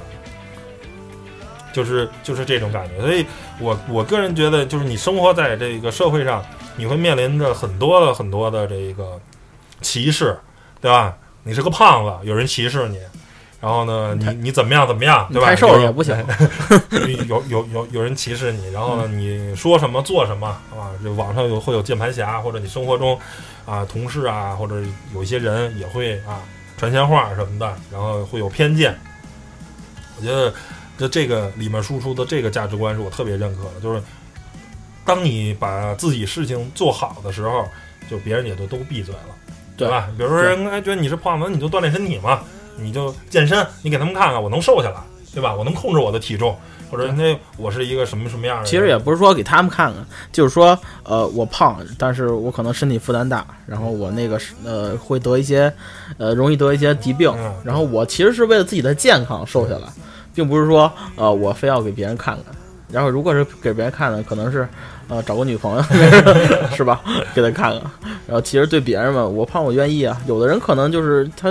[1.78, 3.00] 就是就是这种感觉。
[3.00, 3.24] 所以
[3.60, 6.44] 我我个人觉得，就是你生活在这个社会上，
[6.76, 9.20] 你会面临着很多的很多的这个
[9.82, 10.36] 歧视，
[10.82, 11.16] 对吧？
[11.44, 12.98] 你是个胖子，有人歧视你。
[13.60, 15.56] 然后呢，你你怎么样怎么样，对吧？
[15.56, 16.16] 瘦也不行。
[17.28, 20.94] 有有有有人歧视你，然后呢，你说什么做什么啊？
[21.04, 23.20] 这网上有会有键盘侠，或者你生活中
[23.66, 24.76] 啊同事啊，或者
[25.14, 26.42] 有一些人也会啊
[26.78, 28.96] 传闲话什么的，然后会有偏见。
[30.20, 30.54] 我觉得
[30.98, 34.02] 这这个里面输出的这个价值观是我特别认可的，就是
[35.06, 37.66] 当你把自己事情做好的时候，
[38.10, 39.36] 就别人也就都闭嘴了，
[39.78, 40.10] 对吧？
[40.18, 42.42] 比如说人家觉得你是胖子，你就锻炼身体嘛，
[42.78, 44.98] 你就健身，你给他们看看，我能瘦下来，
[45.34, 45.54] 对吧？
[45.56, 46.58] 我能控制我的体重，
[46.90, 48.66] 或者那我是一个什么什么样的。
[48.66, 55.72] 其实也不是说给他们看看，就是说，呃，我胖，但是我可能身体负担大，然后我那个是呃会得一些，
[56.18, 59.88] 呃容易得一些疾病嗯，然后我其实是为了自己的健康瘦下来，
[60.38, 62.56] 并不是说呃我非要给别人看看。
[62.92, 64.70] 然后如果是给别人看的，可能是
[65.08, 65.84] 呃找个女朋友
[66.78, 67.02] 是吧，
[67.34, 67.82] 给他看看。
[68.28, 70.16] 然后其实对别人嘛，我胖我愿意啊。
[70.28, 71.50] 有的人可能就是他，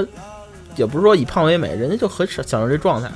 [0.76, 3.10] 也不是说以胖为美，人家就很享享受这状态，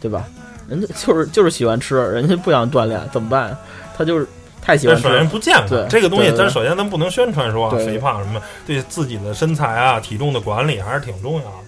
[0.00, 0.24] 对吧？
[0.68, 3.56] 人家就是就是喜欢吃，人家不想锻炼，怎么办？
[3.96, 4.26] 他就是
[4.60, 11.64] 太喜欢吃但首先不健康对，这个东西咱首先咱不能宣传说啊肥胖什么，对自己的身材啊、体重的管理还是挺重要的。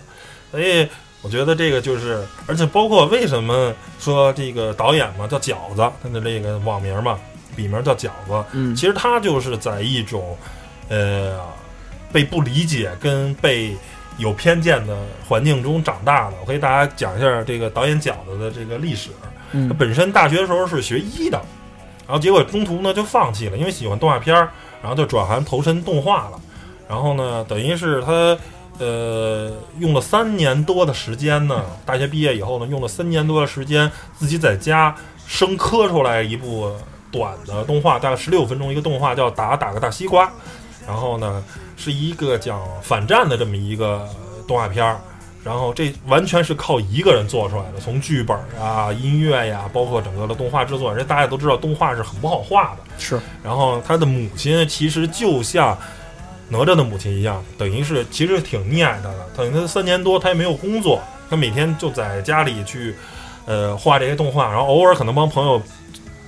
[0.51, 0.87] 所以
[1.25, 7.19] 我觉得这个就是，而且包括为什么说这个导演嘛叫饺子，他的这个网名嘛，
[7.57, 10.37] 笔名叫饺子，嗯，其实他就是在一种
[10.91, 11.41] 呃
[12.13, 13.75] 被不理解跟被
[14.19, 14.95] 有偏见的
[15.27, 16.37] 环境中长大的。
[16.43, 19.09] 我给大家讲一下这个导演饺子的这个历史。
[19.23, 21.41] 他嗯本身大学的时候是学医的，
[22.07, 24.51] 然后结果中途呢就放弃了，因为喜欢动画片儿，
[24.83, 26.39] 然后就转行投身动画了。
[26.87, 28.37] 然后呢，等于是他
[28.79, 34.95] 呃用了三年多的时间呢，大学毕业以后呢，用了三年多的时间自己在家
[35.27, 36.73] 生磕出来一部
[37.11, 40.27] 短的动画，大概十六分钟一个动画，叫《打打个大西瓜》。
[40.87, 41.43] 然后呢，
[41.77, 44.09] 是一个讲反战的这么一个
[44.47, 44.99] 动画片儿。
[45.43, 52.79] 然后这完全是靠一个人做出来的，从剧本啊、音乐呀，包括整个的动画制作，人大家都知道动画是很不好画的。
[52.99, 55.77] 是然后他的母亲其实就像
[56.48, 59.26] 哪吒的母亲一样，等于是其实挺溺爱他的。
[59.37, 62.94] 等于他三年多他也没有工作，他每天就在家里去
[63.46, 65.61] 呃画这些动画，然后偶尔可能帮朋友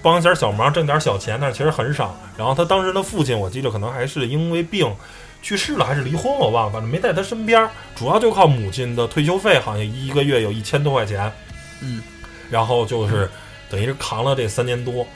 [0.02, 2.16] 帮一点小忙，挣点小钱，但是其实很少。
[2.36, 4.90] 然后他当时的父亲，我记得可能还是因为病
[5.42, 11.30] 去世了，还是离婚了，我忘了，反正没在他身边，主要就靠母亲的退休费，好像一个月有一千多块钱。
[11.82, 12.02] 嗯，
[12.50, 13.30] 然后就是
[13.68, 15.06] 等于是扛了这三年多。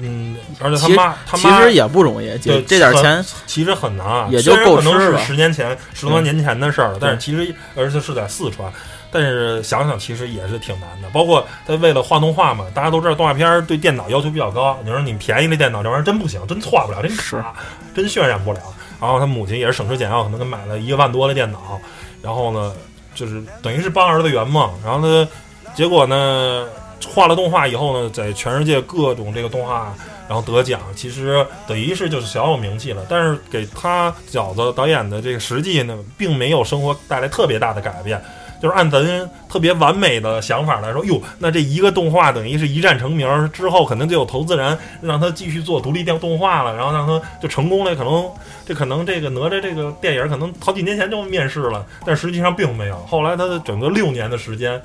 [0.00, 8.72] 嗯，而且他妈他妈其实也不容易，对这这点钱，其实很难啊，也就虽然可能是够吃了十年前、十多年前的事儿了，但是其实而且是在四川，
[9.10, 11.08] 但是想想其实也是挺难的。
[11.10, 17.54] 包括他为了画动画嘛，大家都知道动画片儿对电脑要求比较高，你说你便宜的电脑这玩意儿真不行，真画不了，真是卡，
[17.94, 18.60] 真渲染不了。
[19.00, 21.78] 然后他母亲也是省吃俭用，可能给买了一个万多的电脑，
[22.22, 22.72] 然后呢，
[23.14, 24.72] 就是等于是帮儿子圆梦。
[24.82, 25.28] 然后呢，
[25.74, 26.66] 结果呢，
[27.14, 29.94] 画了动画以后呢，在全世界各种这个动画。
[30.26, 38.18] 然后得奖，其实等于是就是小有名气了，但是给他饺子导演的这个实际呢，并没有生活带来特别大的改变。
[38.58, 47.94] 就是按咱特别完美的想法来说，哟，那这一个动画等于是一战成名之后，可能就有投资人让他继续做独立电动画了，然后让他就成功了。
[47.94, 48.26] 可能
[48.64, 52.96] 这可能这个哪吒这个电影可能好几年前就面世了，但实际上并没有。
[53.00, 54.80] 后来他的整个六年的时间。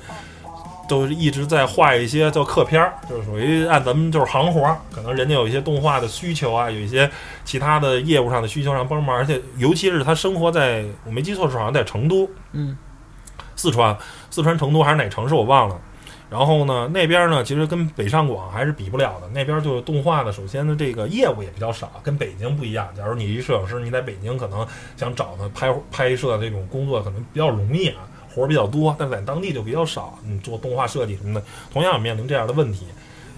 [0.90, 7.08] 都是一直在画一些叫客片儿，就是属于按咱们就是行活儿，可能人家有一些动画的需求啊，有一些
[7.44, 12.76] 其他的业务上的需求上帮忙，而且尤其是他生活在我没记错是好像在成都，嗯，
[13.54, 13.96] 四川，
[14.30, 15.80] 四川成都还是哪城市我忘了。
[16.28, 19.28] 然后呢，那边呢，其实跟北上广还是比不了的。
[19.34, 22.88] 那边就是动画的，首先呢，这个业务也比较少，跟北京不一样。
[22.96, 24.64] 假如你一摄影师，你在北京可能
[24.96, 30.18] 想找他拍拍摄这种工作，可能比较容易啊，活儿比较多，但在当地就比较少。
[30.24, 32.86] 你做动画设计什么的，同样面临这样的问题。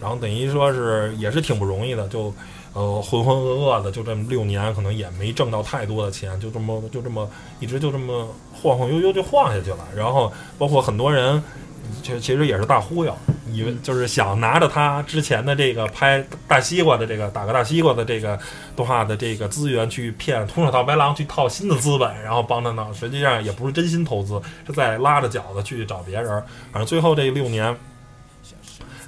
[0.01, 2.33] 然后等于说是也是挺不容易的，就
[2.73, 7.29] 呃浑浑噩噩的，就这么六年，可能也没挣到太多的钱，就这么就这么
[7.61, 9.89] 一直就这么晃晃悠悠就晃下去了。
[9.97, 11.43] 然后包括很多人。
[12.03, 13.17] 其其实也是大忽悠，
[13.51, 18.39] 以为就是想拿着他之前的这个拍大西瓜的这个打个大西瓜的这个
[18.75, 26.43] 动画的这个资源去骗空手套白狼去套新的资本，然后帮他弄，实际上也不是真心投资，是在拉着脚子去找别人。
[26.73, 27.77] 反正最后这六年，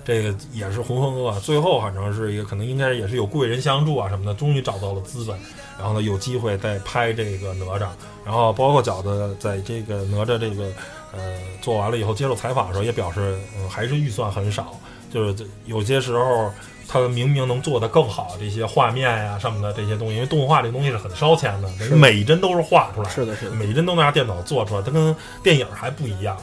[0.04, 5.36] 这个也是浑浑噩噩，最后反正是一个可能应该也是有贵人相助啊什么的，终于找到了资本，
[5.78, 7.88] 然后呢有机会再拍这个哪吒，
[8.24, 10.70] 然后包括饺子在这个哪吒这个。
[11.16, 14.76] 呃，做完了以后接受采访的时候也表示，嗯，还是预算很少，
[15.12, 16.50] 就是有些时候
[16.88, 26.36] 他明明能做得更好，这些画面呀什么的这些东西，因为动画这东西是很烧钱的，每一帧都是画出来，是的，是的，每一帧都拿电脑做出来，它跟电影还不一样，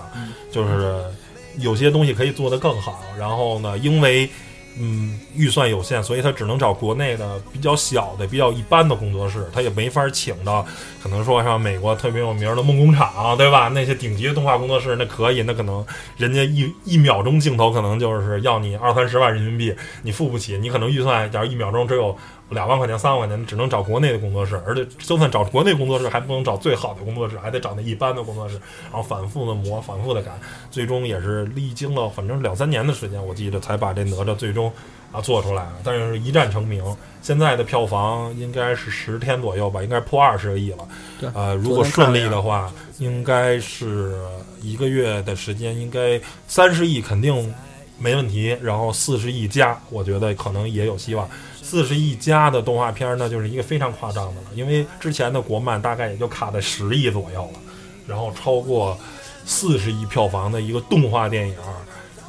[0.53, 1.03] 就是
[1.59, 4.29] 有些东西可以做得更好，然后呢，因为。
[4.79, 10.65] 嗯，预算有限，所以他只能找国内的比较小的、比较一般的工作室，他也没法请到，
[11.03, 13.67] 可能说像美国特别有名的梦工厂，对吧？
[13.67, 15.85] 那些顶级的动画工作室，那可以，那可能
[16.15, 22.17] 人家一一秒钟镜头可能就是要你二三十万人民币，你付不起，你可能预算假如一秒钟只有。
[22.51, 28.55] 两万块钱、三万块钱，只能找国内的工作室，而且就算找国内工作室，还不能找最好的工作室，还得找那一般的工作室，
[28.91, 30.31] 然后反复的磨、反复的改，
[30.69, 34.71] 最终也是历经了反正两三年的时间，我记得才把这哪吒最终
[35.11, 35.73] 啊做出来了。
[35.83, 36.83] 但是一战成名，
[37.21, 40.87] 现在的票房应该是十天左右吧，应该破二十个亿了。
[41.19, 44.13] 对，呃，如果顺利的话，应该是
[44.61, 47.53] 一个月的时间，应该三十亿肯定
[47.97, 51.29] 没问题，然后四十亿加，我觉得可能也有希望。
[51.71, 54.47] 四十亿加的动画片，那就是一个非常夸张的了。
[54.53, 57.59] 因为之前的国漫大概也就卡在十亿左右了，
[58.05, 58.99] 然后超过
[59.45, 61.55] 四十亿票房的一个动画电影，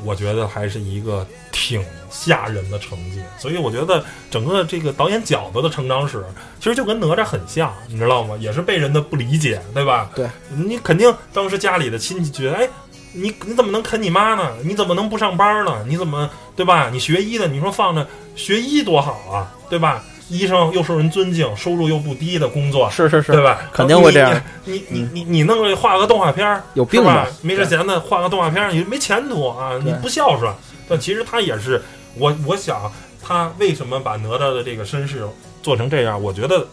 [0.05, 3.20] 我觉得还是一个挺吓人的成绩。
[3.37, 6.24] 所以我觉得整个这个导演饺子的成长史，
[6.61, 8.37] 其实就跟哪吒很像，你知道吗？
[8.38, 10.09] 也是被人的不理解，对吧？
[10.14, 12.68] 对，你肯定当时家里的亲戚觉得，哎。
[13.14, 14.57] 你你怎么能啃你妈呢？
[14.64, 15.85] 你怎么能不上班呢？
[15.87, 16.90] 你怎么对吧？
[16.90, 20.02] 你学医的，你说放着学医多好啊，对吧？
[20.28, 23.68] 医生又受人尊敬，收入又不低的工作，是是是，对吧？
[23.70, 24.40] 肯定会这样。
[24.64, 27.26] 你你你你弄个画个动画片儿，有病吧？
[27.42, 29.78] 没这闲的画个动画片儿，你没前途啊！
[29.84, 30.50] 你不孝顺。
[30.88, 31.82] 但其实他也是，
[32.16, 32.90] 我我想
[33.22, 35.26] 他为什么把哪吒的这个身世
[35.62, 36.22] 做成这样？
[36.22, 36.66] 我觉得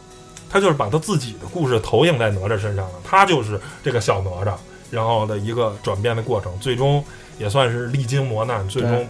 [0.49, 4.53] 他就是把他自己的故事投影在哪吒身上了，他就是这个小哪吒。
[4.89, 7.03] 然后的一个转变的过程，最终
[7.37, 9.07] 也算是历经磨难，最终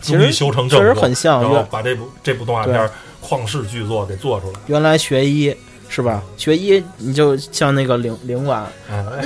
[0.00, 0.88] 终于修成正果。
[0.88, 2.88] 确实很像，然后把这部这部动画片
[3.22, 4.58] 旷世巨作给做出来。
[4.66, 5.54] 原来学医
[5.88, 6.22] 是吧？
[6.36, 8.64] 学医你就像那个领领馆，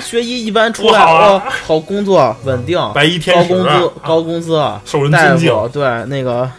[0.03, 4.53] 学医一般出来哦，好工作稳定，白衣天，高工资高工资，
[4.85, 5.71] 受人尊敬。
[5.73, 6.51] 对那个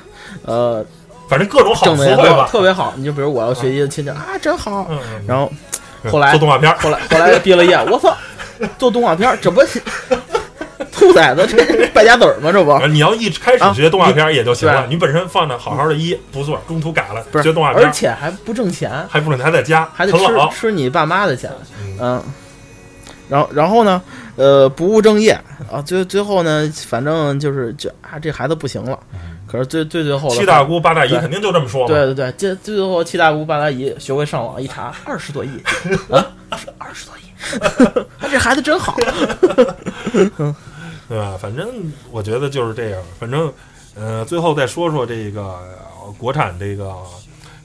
[0.44, 0.86] 呃，
[1.28, 2.94] 反正各种好词汇吧，特别好。
[2.98, 4.88] 你就比如我要学医的亲戚啊，真好。
[5.28, 5.52] 然后
[6.12, 8.16] 后来做动画片，后来后来毕了业，我操！
[8.78, 9.62] 做动画片，这不
[11.06, 12.52] 兔崽子这败家子儿吗？
[12.52, 14.88] 这不，你要一开始学动画片也就行了。
[14.90, 21.52] 你本身放着好好的一不错，中途改了，学动画片，而且还不挣钱，还不挣钱，还在家，还得吃吃你爸妈的钱。
[22.00, 22.22] 嗯，
[23.30, 24.02] 然后然后呢，
[24.36, 25.32] 呃，不务正业
[25.72, 28.98] 啊，最最后呢，反正就是就啊，这孩子不行了。
[29.48, 31.88] 可是最最最后，七大姑八大姨肯定就这么说。
[31.88, 35.50] 对对对，这最后七大姑八大姨学会上网一查，二十多亿
[36.10, 36.26] 啊，
[36.78, 37.22] 二十多亿。
[38.20, 38.98] 他 这孩子真好，
[41.08, 41.38] 对吧？
[41.40, 41.68] 反正
[42.12, 43.02] 我觉得就是这样。
[43.20, 43.52] 反正，
[43.96, 45.60] 呃，最后再说说这个
[46.18, 46.96] 国产这个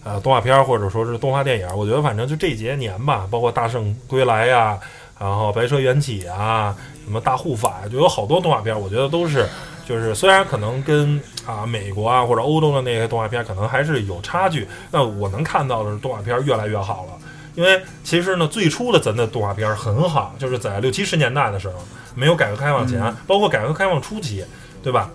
[0.05, 1.69] 呃动画片或者说是动画电影。
[1.77, 4.79] 我觉得反正就这些年吧，包括《大圣归来》呀，
[5.19, 8.79] 然后《白蛇缘起》啊，什么《大护法》，就有好多动画片。
[8.79, 9.49] 我觉得都是，
[9.87, 17.12] 就是虽然可能跟啊美国啊或者欧洲的那些动画片可能还是有差距，那我能看到的是动画片越来越好了。
[17.57, 21.75] 因为其实呢，最初的咱的动画片很好，就是在六七十年代的时候，
[22.15, 24.45] 没有改革开放前，包括改革开放初期，
[24.83, 25.11] 对吧？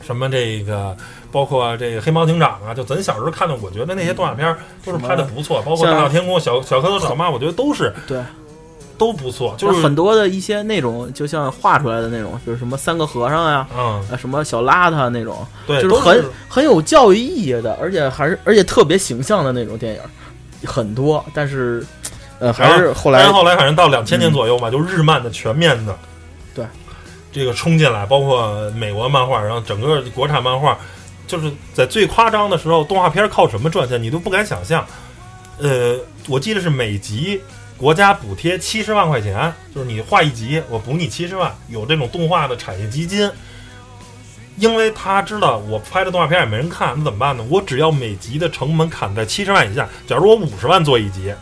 [0.00, 0.96] 什么这个，
[1.30, 8.18] 包括这个黑猫警长啊，就咱小时候看的，我觉得那些动画片都是拍的不错，包括大闹天宫、小小蝌蚪找妈，我觉得都是对，
[8.96, 9.54] 都不错。
[9.58, 20.00] 就是很多的一些那种，就像画出来的那种，就是什么三个和尚呀，嗯，什么小邋遢那种，对，就是很很有教育意义的，而且还是而且特别形象的那种电影。
[20.64, 21.86] 很多，但是，
[22.38, 25.98] 呃，还是后来，后来反正到两千年左右吧，就日漫的全面的
[26.54, 26.64] 对，
[27.32, 30.78] 这个冲进来，包括美国漫画，然后整个国产漫画，
[31.26, 34.86] 就是在最夸张的时候，动画片靠什么赚钱，你都不敢想象。
[35.58, 35.96] 呃，
[36.28, 37.40] 我记得是每集
[37.76, 43.30] 国家补贴七十万块钱，就是你画一集，我补你七十万，有这种动画的产业基金。
[44.56, 47.44] 因为他知道我拍的动画片也没人看，那怎么办呢？
[47.48, 49.88] 我只要每集的成本砍在七十万以下。
[50.04, 51.32] 假如我五十万做一集，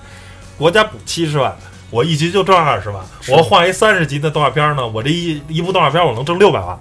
[0.58, 1.54] 国家补七十万，
[1.90, 3.04] 我一集就挣二十万。
[3.28, 6.78] 我画一三十集的动画片呢，我这一一部动画片我能挣六百万，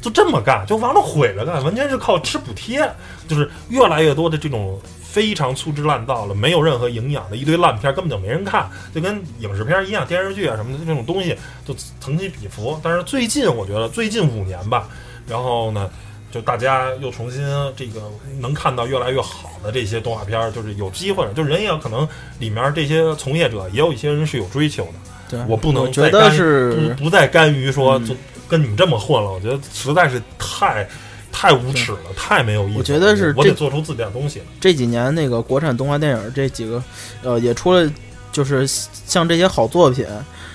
[0.00, 2.88] 就这么干，就完了毁了干，完全是靠吃补贴。
[3.26, 12.78] 就是越来越多的这种非常粗制滥造了，没有任何营养的一堆烂片，根本就没人看，就跟影视片一样，电视剧啊什么的这种东西就此起彼伏。
[12.82, 14.88] 但是最近我觉得最近五年吧。
[15.28, 15.90] 然后呢，
[16.36, 17.40] 就大家又重新
[17.74, 18.02] 这个
[18.40, 22.06] 能看到越来越好的这些动画片儿，就是有机会了，就人也可能
[22.38, 24.92] 里面这些从业者也有一些人是有追求的。
[25.30, 28.14] 对，我不能觉得是不不再甘于说就
[28.46, 30.86] 跟你们这么混了，我觉得实在是太
[31.32, 32.78] 太无耻了，太没有意思。
[32.78, 34.42] 我觉得是我得做出自己的东西。
[34.60, 36.82] 这几年那个国产动画电影这几个，
[37.22, 37.90] 呃，也出了
[38.30, 40.06] 就是像这些好作品。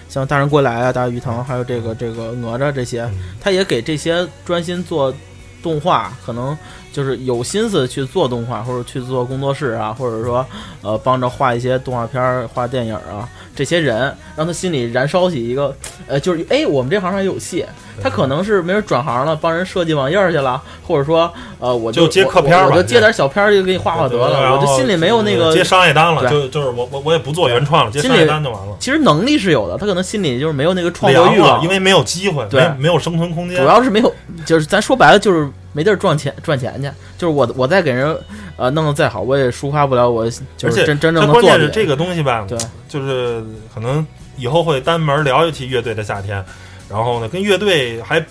[0.07, 3.09] 像大人归来啊，大鱼塘，还有这个这个哪吒这些，
[3.39, 5.13] 他也给这些专心做
[5.61, 6.57] 动画，可能
[6.91, 10.45] 就是有心思去做动画，或者去做工作室啊，或者说
[10.81, 13.27] 呃帮着画一些动画片儿、画电影啊，
[13.61, 15.75] 这些人让他心里燃烧起一个
[16.07, 17.63] 呃，就是哎，我们这行上也有戏。
[18.01, 28.75] 他可能是没人转行了，帮人设计网页去了，或者说呃，我就接客片儿我就接点小片儿就给你画画得了，我就心里没有那个接商业单了，就就是我我我也不做原创了，接商业单就完了。
[28.79, 33.59] 其实能力是有的，他可能心里就是没有那个创作欲望，因为没有机会，对，没有生存空间。
[33.59, 34.11] 主要是没有，
[34.47, 36.89] 就是咱说白了就是没地儿赚钱赚钱去。
[37.19, 38.17] 就是我我在给人
[38.57, 41.27] 呃弄得再好，我也抒发不了我就是真真正的。
[41.27, 43.43] 关键是这个东西吧，对，就是
[43.73, 44.05] 可能
[44.37, 46.43] 以后会单门聊一期乐队的夏天。
[46.89, 48.21] 然后呢，跟乐队还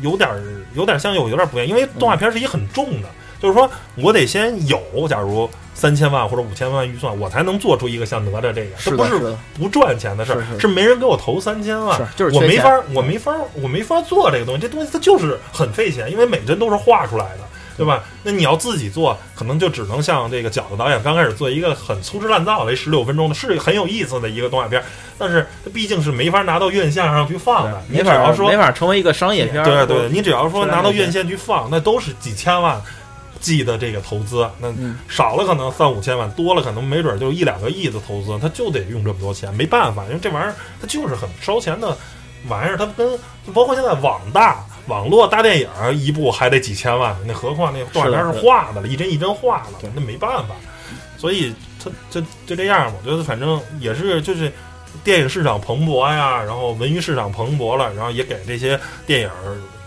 [0.00, 0.40] 有点儿
[0.74, 3.08] 有点像，有有点不一样，因为动画片是一很重的，
[3.40, 9.18] 就是说我得先有，假如三千万或者五千万预算，我才能做出一个像哪吒这个，这不是
[9.58, 17.49] 不赚钱的事儿，是没人给我投三千万，就是我没法，我没法，我没法做这个东西，这东西它就是很费钱，因为每帧都是画出来的。
[17.80, 18.04] 对吧？
[18.22, 24.82] 那你要自己做，可能就只能像这个饺子导演刚开始做一个很粗制滥造的十六分钟的，是很有意思的一个动画片，
[25.16, 27.82] 但是它毕竟是没法拿到院线上去放的。
[27.88, 32.78] 你只要说没法成为一个商业片，对对，你只要说拿到院线去放，那都是几千万
[33.40, 34.68] 计的这个投资，那
[35.08, 41.96] 少了可能三五千万，多了可能没准就一两个亿的投资，他就得用这么多钱，没办法，因为这玩意儿它就是很烧钱的
[42.46, 43.18] 玩意儿，它跟
[43.54, 44.62] 包括现在网大。
[44.86, 50.54] 网络大电影一部还得几千万，那何况那动画片是画的了，一帧一帧画的，那没办法。
[51.16, 54.50] 所以他就就这样，我觉得反正也是，就是
[55.04, 59.30] 电影市场蓬勃呀，然后文娱市场蓬勃了，然后也给这些电影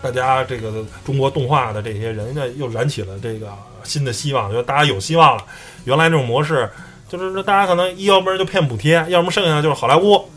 [0.00, 3.48] 大家这个中国动画的这些人呢又燃起了这个
[3.82, 5.44] 新的希望，觉得大家有希望了。
[5.84, 6.70] 原来这种模式
[7.08, 10.28] 就是说，大家可能一要不然就骗补贴，要么剩下的就是好莱坞、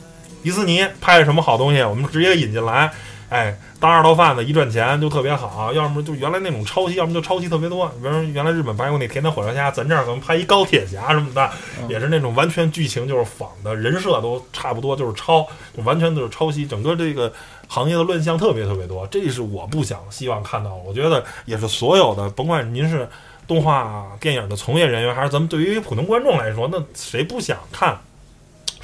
[0.41, 2.91] 迪士尼拍什么好东西，我们直接引进来。
[3.30, 7.88] 哎，当二道贩子一赚钱就特别好，要么就原来那种抄袭，要么就抄袭特别多。
[8.01, 11.49] 比如原来日本拍过那《甜甜火烧虾》，咱这儿可能拍一高铁侠什么的，
[11.88, 16.65] 也是那种完全剧情就是仿的，人设都差不多，就是抄，就完全都是抄袭。
[16.65, 17.32] 整个这个
[17.67, 20.73] 行业的乱象特别特别多，这是我不想希望看到。
[20.73, 23.07] 我觉得也是所有的，甭管您是
[23.47, 27.95] 动画电影的从业人员，还是咱们对于普通观众来说，那谁不想看？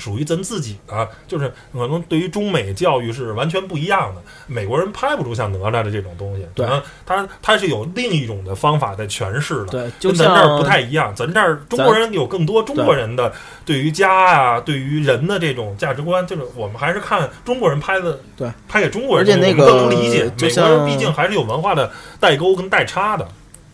[0.03, 4.21] 属于咱自己的，就是可能对于中美教育是完全不一样的。
[4.47, 6.67] 美国人拍不出像哪吒的这种东西，对，
[7.05, 11.15] 他他是有另一种的方法在诠释的，对，跟咱这儿不太一样。
[11.15, 13.31] 咱这儿中国人有更多中国人的
[13.63, 20.25] 对于家啊，对于人的这种价值观，就是我们还是看中国人拍的，对，拍给中国人，而且那个更能理解。
[20.37, 21.89] 美国人毕竟还是有文化的
[22.19, 23.25] 代沟跟代差的。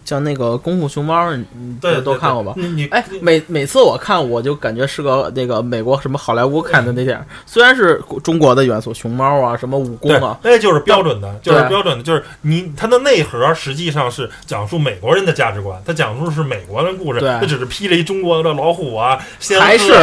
[0.10, 1.46] 像那个功夫熊猫，你
[1.80, 2.54] 都都看过吧？
[2.56, 19.20] 你哎，每每次我看，我就感觉是个那个美国什么好莱坞看的那电影，虽然是中国的元素，熊猫啊，什么武功啊，那就是标准的，就是标准的，就是你它的内核实际上是讲述美国人的价值观，它讲述是美国的故事，对，它只是披了一中国的老虎啊，
[19.60, 19.94] 还是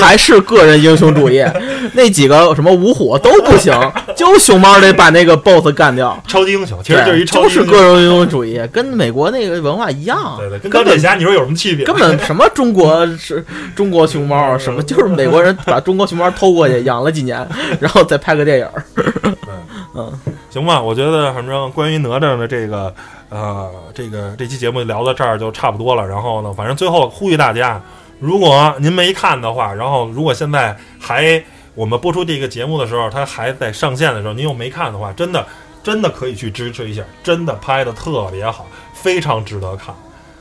[0.00, 1.44] 还是个人英雄主义，
[1.94, 3.74] 那几个什么五虎都不行，
[4.14, 10.36] 就熊猫得把那个 BOSS 干掉，超级英雄，其实就是一就是个人英雄主义，跟美国那个文化一样。
[10.38, 11.84] 对对，跟钢铁侠你说有什么区别？
[11.84, 13.44] 根本什么中国是
[13.74, 17.46] 中国熊猫，什么就是美国人把中国熊猫偷过去养了几年，
[17.80, 18.68] 然后再拍个电影。
[19.94, 20.12] 嗯，
[20.50, 22.94] 行吧，我觉得反正关于哪吒的这个
[23.30, 26.06] 呃这个这期节目聊到这儿就差不多了。
[26.06, 27.80] 然后呢，反正最后呼吁大家，
[28.20, 31.42] 如果您没看的话，然后如果现在还
[31.74, 35.44] 我们播出这个节目的时候，它还在上线的时候，您又没看的话，真的
[35.82, 38.66] 真的可以去支持一下，真的拍的特别好，
[39.02, 39.94] 非常值得看。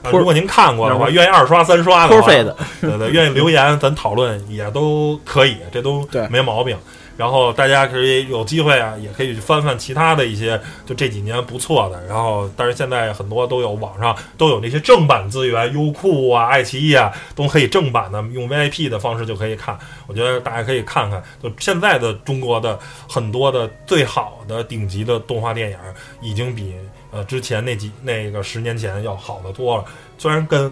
[0.03, 6.77] 啊，如果您看过的话，愿意二刷三刷的话，费的， 对对，愿意留言咱讨论也都可以，这都没毛病。
[7.17, 11.99] 然后大家可以有机会啊，也可以去翻翻其他的一些，就这几年不错的。
[12.05, 19.75] 然后，但是现在很多都有网上都有那些正版资源，优酷啊、爱奇艺啊都可以正版的用 VIP 的方式就可以看。
[20.05, 22.77] 我觉得大家可以看看，就现在的中国的
[23.09, 25.77] 很多的最好的顶级的动画电影，
[26.21, 26.75] 已经比
[27.17, 29.83] 呃之前那几那个十年前要好得多了。
[30.19, 30.71] 虽然跟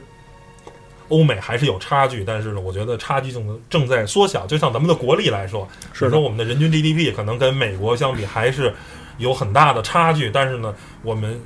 [1.10, 4.46] 欧美还是有差距，但是呢，我觉得差距正正在缩小。
[4.46, 8.74] 就像咱们的国力来说，是说我们的人均 GDP 可能跟美国相比还是
[9.18, 11.42] 有很大的差距，但是呢，我们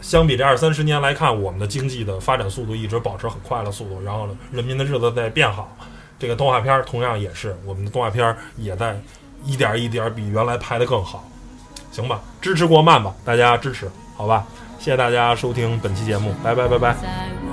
[0.00, 5.76] 相比这二三十年来看，我们的经济的发展速度一直保持很快的速度，然后呢，人民的日子在变好。
[6.18, 8.98] 这个动画片儿同样也是，我们的动画片儿也在
[9.44, 11.28] 一点儿一点儿比原来拍的更好，
[11.90, 12.22] 行吧？
[12.40, 14.44] 支持国漫吧，大家支持，好吧？
[14.78, 17.43] 谢谢大家收听本期节目，拜拜拜拜。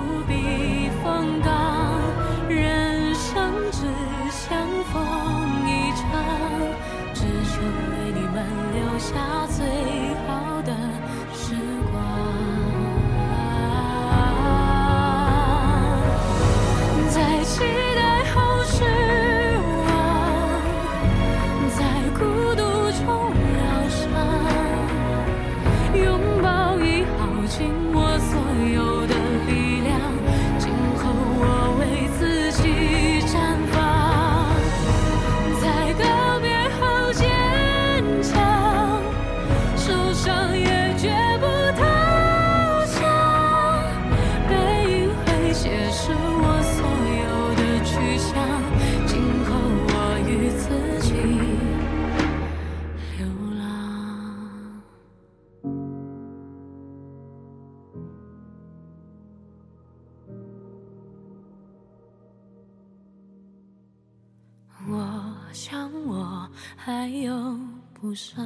[68.02, 68.42] 不舍，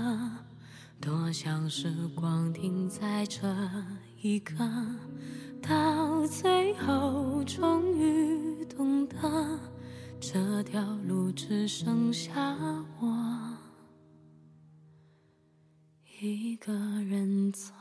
[0.99, 3.41] 多想时光停在这
[4.22, 4.53] 一刻，
[5.62, 9.16] 到最后终于懂得，
[10.20, 12.53] 这条路只剩下
[12.99, 13.58] 我
[16.20, 17.72] 一个人走。